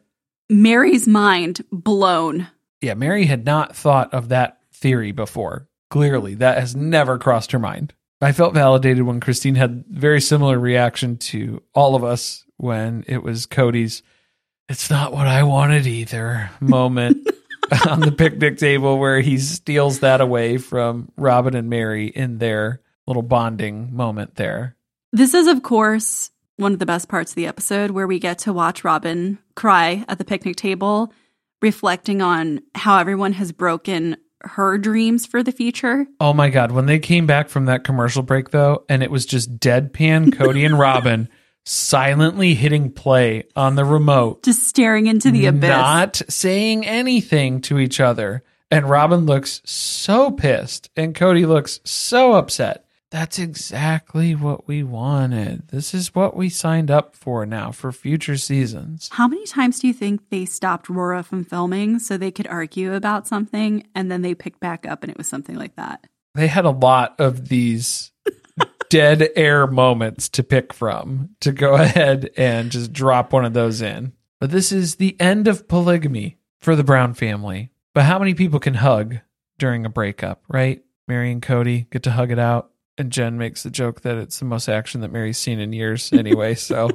[0.52, 2.48] Meri's mind blown.
[2.82, 5.70] Yeah, Meri had not thought of that theory before.
[5.90, 7.94] Clearly, that has never crossed her mind.
[8.22, 13.24] I felt validated when Christine had very similar reaction to all of us when it
[13.24, 14.04] was Kody's
[14.70, 17.28] it's not what I wanted either moment
[17.90, 22.82] on the picnic table where he steals that away from Robyn and Meri in their
[23.08, 24.76] little bonding moment there.
[25.12, 26.30] This is of course
[26.62, 30.06] one of the best parts of the episode where we get to watch Robyn cry
[30.08, 31.12] at the picnic table
[31.62, 36.06] reflecting on how everyone has broken her dreams for the future.
[36.20, 39.26] Oh my god, when they came back from that commercial break though, and it was
[39.26, 41.30] just deadpan Kody and Robyn
[41.64, 47.80] silently hitting play on the remote, just staring into the abyss, not saying anything to
[47.80, 48.44] each other.
[48.72, 52.86] And Robyn looks so pissed, and Kody looks so upset.
[53.12, 55.68] That's exactly what we wanted.
[55.68, 59.10] This is what we signed up for now for future seasons.
[59.12, 62.94] How many times do you think they stopped Rora from filming so they could argue
[62.94, 66.08] about something and then they picked back up and it was something like that?
[66.36, 68.12] They had a lot of these
[68.90, 73.82] dead air moments to pick from to go ahead and just drop one of those
[73.82, 74.14] in.
[74.40, 77.72] But this is the end of polygamy for the Brown family.
[77.94, 79.18] But how many people can hug
[79.58, 80.82] during a breakup, right?
[81.10, 84.40] Meri and Kody get to hug it out and Jenn makes the joke that it's
[84.40, 86.90] the most action that Meri's seen in years anyway, so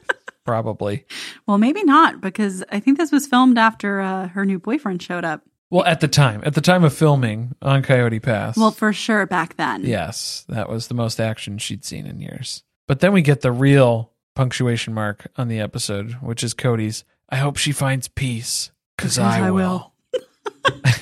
[0.44, 1.06] probably.
[1.46, 5.24] Well, maybe not because I think this was filmed after uh, her new boyfriend showed
[5.24, 5.42] up.
[5.70, 8.58] Well, at the time, at the time of filming on Coyote Pass.
[8.58, 9.84] Well, for sure back then.
[9.84, 12.62] Yes, that was the most action she'd seen in years.
[12.86, 17.36] But then we get the real punctuation mark on the episode, which is Kody's I
[17.36, 19.92] hope she finds peace cuz I, I will.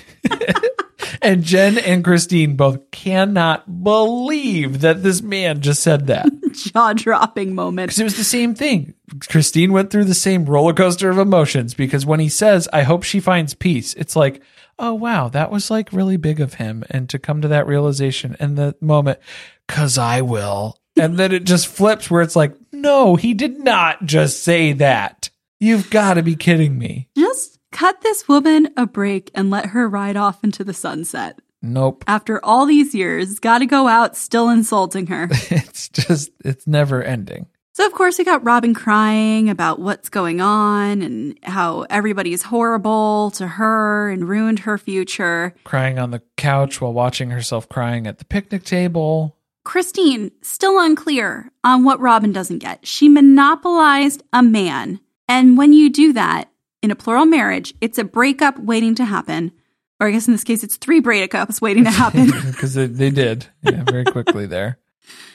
[1.22, 6.28] and Jenn and Christine both cannot believe that this man just said that.
[6.52, 7.88] Jaw dropping moment.
[7.88, 8.94] Because it was the same thing.
[9.28, 13.02] Christine went through the same roller coaster of emotions because when he says, I hope
[13.02, 14.42] she finds peace, it's like,
[14.78, 16.84] oh, wow, that was like really big of him.
[16.90, 19.18] And to come to that realization and the moment,
[19.66, 20.78] because I will.
[20.96, 25.30] And then it just flips where it's like, no, he did not just say that.
[25.60, 27.08] You've got to be kidding me.
[27.16, 31.38] Just cut this woman a break and let her ride off into the sunset.
[31.62, 32.04] Nope.
[32.06, 35.28] After all these years, gotta go out still insulting her.
[35.30, 37.46] it's just, it's never ending.
[37.72, 43.30] So, of course, we got Robyn crying about what's going on and how everybody's horrible
[43.32, 45.54] to her and ruined her future.
[45.64, 49.36] Crying on the couch while watching herself crying at the picnic table.
[49.64, 52.86] Christine, still unclear on what Robyn doesn't get.
[52.86, 55.00] She monopolized a man.
[55.28, 56.50] And when you do that,
[56.82, 59.52] in a plural marriage, it's a breakup waiting to happen.
[60.00, 62.30] Or I guess in this case, it's three breakups waiting to happen.
[62.50, 63.46] Because they, they did.
[63.62, 64.78] Yeah, very quickly there.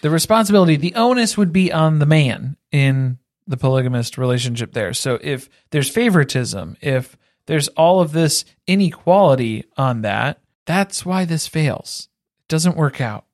[0.02, 4.94] The responsibility, the onus would be on the man in the polygamist relationship there.
[4.94, 7.16] So if there's favoritism, if
[7.46, 12.10] there's all of this inequality on that, that's why this fails.
[12.42, 13.26] It doesn't work out.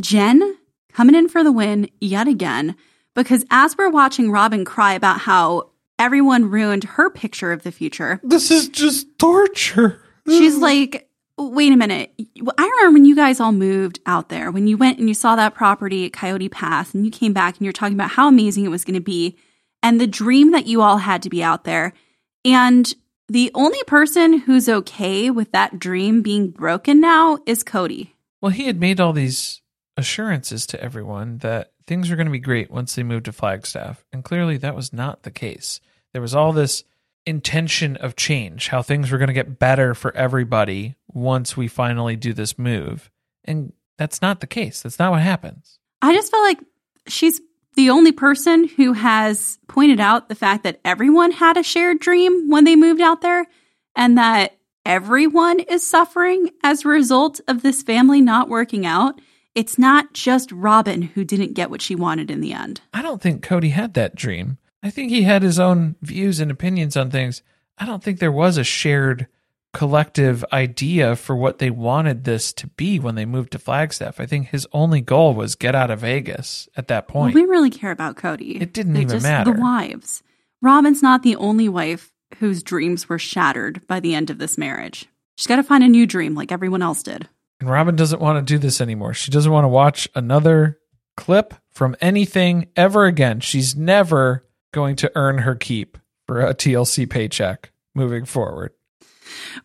[0.00, 0.56] Jenn
[0.92, 2.76] coming in for the win yet again,
[3.14, 5.69] because as we're watching Robyn cry about how
[6.00, 10.02] everyone ruined her picture of the future, This is just torture.
[10.26, 12.12] she's like, wait a minute.
[12.18, 15.36] I remember when you guys all moved out there, when you went and you saw
[15.36, 18.64] that property at Coyote Pass, and you came back and you're talking about how amazing
[18.64, 19.36] it was going to be
[19.82, 21.92] and the dream that you all had to be out there.
[22.44, 22.92] And
[23.28, 28.10] the only person who's okay with that dream being broken now is Kody.
[28.40, 29.60] Well, he had made all these
[29.96, 34.04] assurances to everyone that things were going to be great once they moved to Flagstaff.
[34.12, 35.80] And clearly that was not the case.
[36.12, 36.84] There was all this
[37.26, 42.16] intention of change, how things were going to get better for everybody once we finally
[42.16, 43.10] do this move.
[43.44, 44.82] And that's not the case.
[44.82, 45.78] That's not what happens.
[46.02, 46.60] I just felt like
[47.06, 47.40] she's
[47.76, 52.50] the only person who has pointed out the fact that everyone had a shared dream
[52.50, 53.46] when they moved out there
[53.94, 59.20] and that everyone is suffering as a result of this family not working out.
[59.54, 62.80] It's not just Robyn who didn't get what she wanted in the end.
[62.94, 64.58] I don't think Kody had that dream.
[64.82, 67.42] I think he had his own views and opinions on things.
[67.78, 69.26] I don't think there was a shared
[69.72, 74.18] collective idea for what they wanted this to be when they moved to Flagstaff.
[74.18, 77.34] I think his only goal was get out of Vegas at that Well, point.
[77.34, 78.60] we really care about Kody.
[78.60, 79.52] It didn't They're even just matter.
[79.52, 80.22] The wives.
[80.60, 85.06] Robyn's not the only wife whose dreams were shattered by the end of this marriage.
[85.36, 87.28] She's got to find a new dream like everyone else did.
[87.60, 89.14] and Robyn doesn't want to do this anymore.
[89.14, 90.78] She doesn't want to watch another
[91.16, 93.40] clip from anything ever again.
[93.40, 98.72] She's never going to earn her keep for a TLC paycheck moving forward.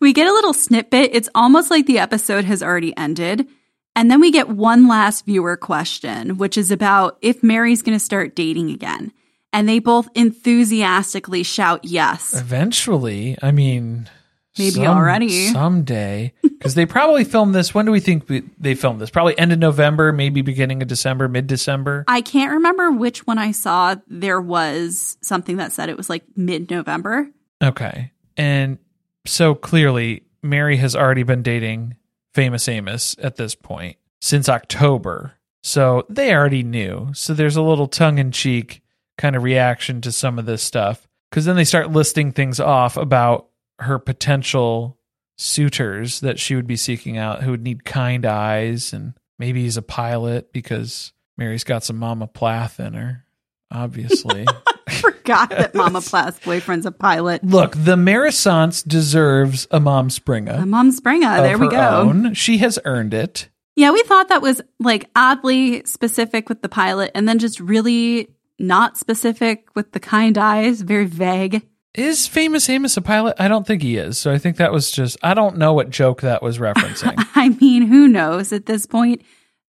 [0.00, 1.10] We get a little snippet.
[1.12, 3.46] It's almost like the episode has already ended.
[3.94, 8.04] And then we get one last viewer question, which is about if Meri's going to
[8.04, 9.12] start dating again.
[9.52, 12.34] And they both enthusiastically shout yes.
[12.38, 14.10] Eventually, I mean,
[14.58, 15.48] Maybe already.
[15.48, 17.74] someday, because they probably filmed this.
[17.74, 19.10] When do we think we, they filmed this?
[19.10, 22.04] Probably end of November, maybe beginning of December, mid December.
[22.08, 23.96] I can't remember which one I saw.
[24.08, 27.28] There was something that said it was like mid November.
[27.62, 28.78] Okay, and
[29.26, 31.96] so clearly, Meri has already been dating
[32.34, 35.32] famous Amos at this point since October.
[35.62, 37.10] So they already knew.
[37.14, 38.82] So there's a little tongue in cheek
[39.18, 41.08] kind of reaction to some of this stuff.
[41.30, 43.48] Because then they start listing things off about
[43.80, 44.98] her potential
[45.38, 48.92] suitors that she would be seeking out who would need kind eyes.
[48.92, 53.24] And maybe he's a pilot because Meri's got some Mama Plath in her,
[53.70, 54.46] obviously.
[54.88, 57.44] I forgot that Mama Plath's boyfriend's a pilot.
[57.44, 60.62] Look, the Marisance deserves a Mom Springa.
[60.62, 61.42] A Mom Springa.
[61.42, 61.78] There we go.
[61.78, 62.34] own.
[62.34, 63.48] She has earned it.
[63.74, 68.30] Yeah, we thought that was like oddly specific with the pilot and then just really
[68.58, 71.66] not specific with the kind eyes, very vague.
[71.96, 73.36] Is famous Amos a pilot?
[73.38, 74.18] I don't think he is.
[74.18, 77.14] So I think that was just I don't know what joke that was referencing.
[77.34, 79.22] I mean, who knows at this point?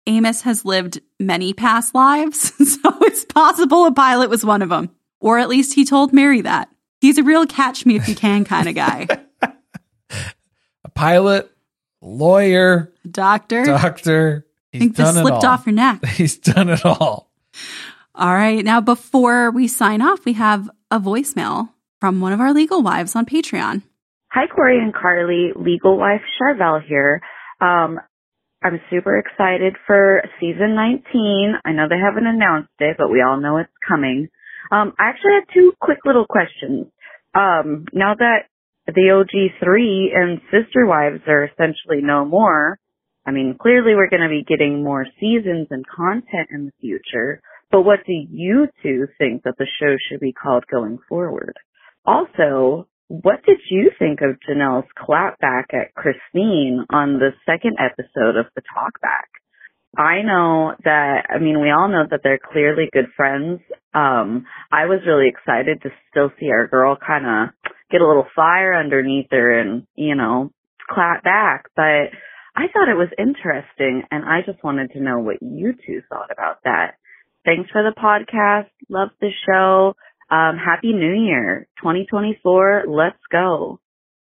[0.05, 4.89] Amos has lived many past lives, so it's possible a pilot was one of them.
[5.21, 6.69] Or at least he told Meri that.
[6.99, 9.07] He's a real catch me if you can kind of guy.
[9.41, 11.49] a pilot,
[12.01, 14.45] lawyer, Doctor, doctor.
[14.45, 15.45] I He's think this slipped all.
[15.45, 16.05] off your neck.
[16.05, 17.31] He's done it all.
[18.13, 18.63] All right.
[18.63, 23.15] Now, before we sign off, we have a voicemail from one of our legal wives
[23.15, 23.83] on Patreon.
[24.31, 25.51] Hi, Corey and Carly.
[25.55, 27.21] Legal wife Charvel here.
[27.59, 27.99] Um,
[28.63, 31.53] I'm super excited for season 19.
[31.65, 34.27] I know they haven't announced it, but we all know it's coming.
[34.71, 36.87] Um, I actually have two quick little questions.
[37.33, 38.47] Um, now that
[38.85, 42.79] the OG3 and Sister Wives are essentially no more,
[43.25, 47.41] I mean, clearly we're going to be getting more seasons and content in the future.
[47.71, 51.53] But what do you two think that the show should be called going forward?
[52.05, 58.45] Also, what did you think of Janelle's clapback at Christine on the second episode of
[58.55, 59.29] the Talkback?
[59.97, 63.61] I know that, I mean, we all know that they're clearly good friends.
[63.93, 68.27] Um, I was really excited to still see our girl kind of get a little
[68.35, 70.51] fire underneath her and, you know,
[70.87, 71.65] clap back.
[71.75, 72.13] But
[72.55, 76.31] I thought it was interesting and I just wanted to know what you two thought
[76.31, 76.95] about that.
[77.43, 78.69] Thanks for the podcast.
[78.89, 79.95] Love the show.
[80.31, 82.85] Um, Happy New Year, 2024.
[82.87, 83.79] Let's go.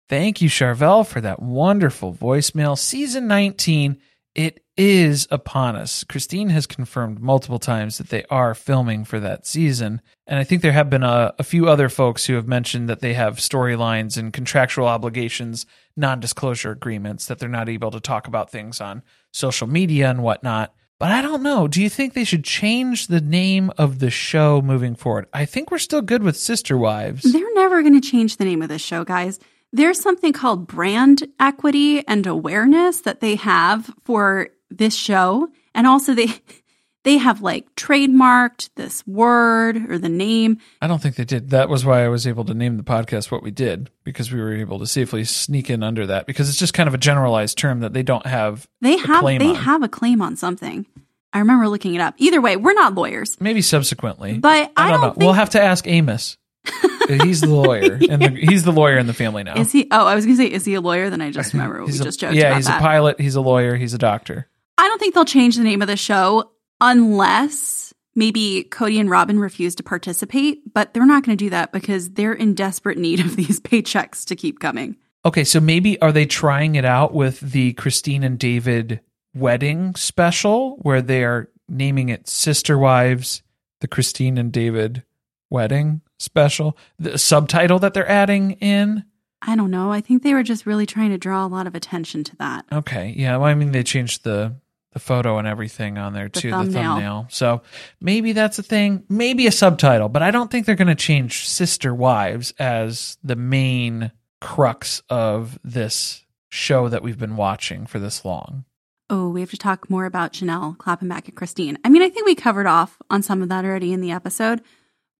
[0.08, 2.78] Thank you, Charvel, for that wonderful voicemail.
[2.78, 3.98] Season 19,
[4.34, 6.04] it is upon us.
[6.04, 10.00] Christine has confirmed multiple times that they are filming for that season.
[10.26, 13.00] And I think there have been a, a few other folks who have mentioned that
[13.00, 18.28] they have storylines and contractual obligations, non disclosure agreements, that they're not able to talk
[18.28, 20.72] about things on social media and whatnot.
[20.98, 21.68] But I don't know.
[21.68, 25.26] Do you think they should change the name of the show moving forward?
[25.32, 27.22] I think we're still good with Sister Wives.
[27.22, 29.38] They're never going to change the name of this show, guys.
[29.72, 35.48] There's something called brand equity and awareness that they have for this show.
[35.72, 36.26] And also they
[37.08, 40.58] they have like trademarked this word or the name.
[40.82, 41.48] I don't think they did.
[41.50, 44.38] That was why I was able to name the podcast what we did because we
[44.38, 47.56] were able to safely sneak in under that because it's just kind of a generalized
[47.56, 48.68] term that they don't have.
[48.82, 49.54] They a have they on.
[49.54, 50.84] have a claim on something.
[51.32, 52.14] I remember looking it up.
[52.18, 53.38] Either way, we're not lawyers.
[53.40, 55.10] maybe subsequently, But I don't, don't know.
[55.14, 56.36] think- We'll have to ask Amos.
[57.08, 59.54] he's the lawyer, and the, he's the lawyer in the family now.
[59.56, 61.08] Is he oh, I was going to say is he a lawyer?
[61.08, 62.80] Then I just remember we a- just joked yeah, he's that.
[62.80, 63.18] a pilot.
[63.18, 63.76] He's a lawyer.
[63.76, 64.46] He's a doctor.
[64.76, 66.50] I don't think they'll change the name of the show
[66.80, 71.72] unless maybe Kody and Robyn refuse to participate, but they're not going to do that
[71.72, 74.96] because they're in desperate need of these paychecks to keep coming.
[75.24, 79.00] Okay, so maybe are they trying it out with the Christine and David
[79.34, 83.42] wedding special where they are naming it Sister Wives,
[83.80, 85.04] the Christine and David
[85.50, 86.76] wedding special?
[86.98, 89.04] The subtitle that they're adding in?
[89.42, 89.92] I don't know.
[89.92, 92.64] I think they were just really trying to draw a lot of attention to that.
[92.72, 93.36] Okay, yeah.
[93.36, 94.56] Well, I mean, they changed the
[94.92, 96.72] the photo and everything on there The too, thumbnail.
[96.72, 97.26] the thumbnail.
[97.30, 97.62] So
[98.00, 99.04] maybe that's a thing.
[99.08, 103.36] Maybe a subtitle, but I don't think they're going to change Sister Wives as the
[103.36, 108.64] main crux of this show that we've been watching for this long.
[109.10, 111.78] Oh, we have to talk more about Janelle clapping back at Christine.
[111.84, 114.62] I mean, I think we covered off on some of that already in the episode,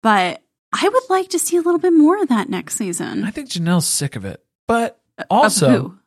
[0.03, 0.43] but
[0.73, 3.25] I would like to see a little bit more of that next season.
[3.25, 5.01] I think Janelle's sick of it, but
[5.31, 5.98] also?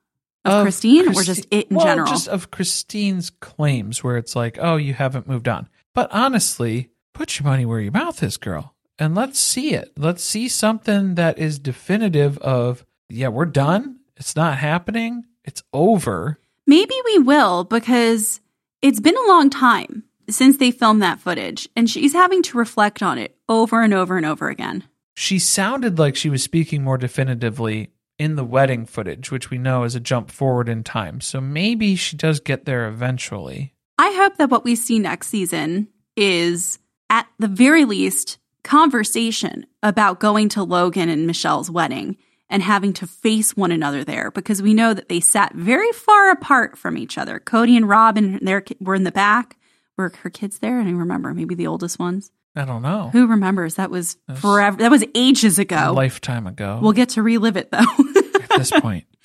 [0.44, 2.08] Of Christine or just it in well, general?
[2.08, 5.70] Just of Christine's claims, where it's like, oh, you haven't moved on.
[5.94, 9.92] But honestly, put your money where your mouth is, girl, and let's see it.
[9.98, 14.00] Let's see something that is definitive of, yeah, we're done.
[14.18, 15.26] It's not happening.
[15.44, 16.40] It's over.
[16.66, 18.40] Maybe we will because
[18.82, 23.04] it's been a long time since they filmed that footage, and she's having to reflect
[23.04, 24.84] on it over and over and over again.
[25.14, 27.90] She sounded like she was speaking more definitively
[28.22, 31.20] in the wedding footage, which we know is a jump forward in time.
[31.20, 33.74] So maybe she does get there eventually.
[33.98, 36.78] I hope that what we see next season is,
[37.10, 42.16] at the very least, conversation about going to Logan and Michelle's wedding
[42.48, 46.30] and having to face one another there because we know that they sat very far
[46.30, 47.40] apart from each other.
[47.40, 49.58] Kody and Robyn their, were in the back.
[49.98, 50.78] Were her kids there?
[50.78, 51.34] And I don't remember.
[51.34, 52.32] Maybe the oldest ones.
[52.56, 53.10] I don't know.
[53.14, 53.76] Who remembers?
[53.76, 54.78] That was That's forever.
[54.78, 55.92] That was ages ago.
[55.92, 56.80] A lifetime ago.
[56.82, 57.80] We'll get to relive it though.
[58.52, 59.06] at this point.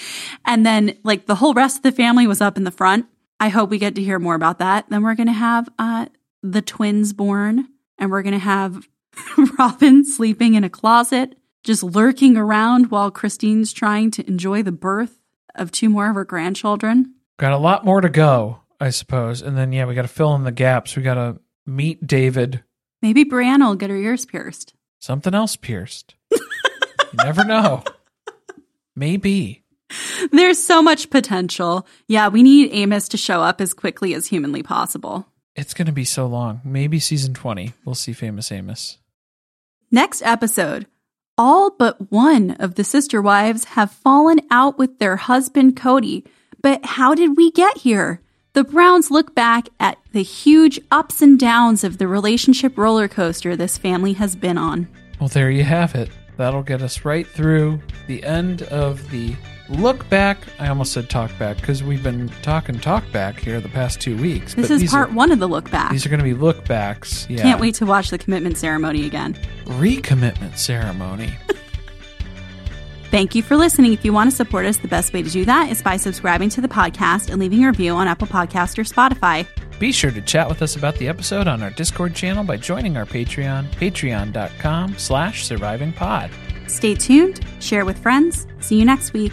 [0.45, 3.07] And then, like, the whole rest of the family was up in the front.
[3.41, 4.85] I hope we get to hear more about that.
[4.91, 6.07] Then we're going to have uh,
[6.43, 8.87] the twins born, and we're going to have
[9.59, 15.18] Robyn sleeping in a closet, just lurking around while Christine's trying to enjoy the birth
[15.55, 17.14] of two more of her grandchildren.
[17.39, 19.41] Got a lot more to go, I suppose.
[19.41, 20.95] And then, yeah, we got to fill in the gaps.
[20.95, 22.62] We got to meet David.
[23.07, 24.74] Maybe Breanna will get her ears pierced.
[24.98, 26.16] Something else pierced.
[26.32, 26.40] you
[27.22, 27.84] never know.
[28.96, 29.62] Maybe.
[30.32, 31.86] There's so much potential.
[32.09, 35.24] Yeah, we need Amos to show up as quickly as humanly possible.
[35.54, 36.61] It's going to be so long.
[36.64, 37.74] Maybe season 20.
[37.84, 38.98] We'll see Famous Amos.
[39.92, 40.86] Next episode
[41.38, 46.26] all but one of the sister wives have fallen out with their husband Kody.
[46.61, 48.20] But how did we get here?
[48.57, 53.54] The Browns look back at the huge ups and downs of the relationship roller coaster
[53.54, 54.88] this family has been on.
[55.20, 56.09] Well, there you have it.
[56.38, 59.36] That'll get us right through the end of the
[59.68, 60.38] look back.
[60.59, 64.16] I almost said talk back because we've been talking talk back here the past two
[64.16, 64.54] weeks.
[64.54, 65.90] This is part are, one of the look back.
[65.90, 67.28] These are going to be look backs.
[67.28, 67.42] Yeah.
[67.42, 69.34] Can't wait to watch the commitment ceremony again.
[69.66, 71.36] Recommitment ceremony.
[73.11, 73.93] Thank you for listening.
[73.93, 76.49] If you want to support us, the best way to do that is by subscribing
[76.51, 79.47] to the podcast and leaving a review on Apple Podcast or Spotify.
[79.78, 82.97] Be sure to chat with us about the episode on our Discord channel by joining
[82.97, 86.31] our Patreon, patreon.com slash survivingpod.
[86.66, 88.47] Stay tuned, share with friends.
[88.61, 89.33] See you next week.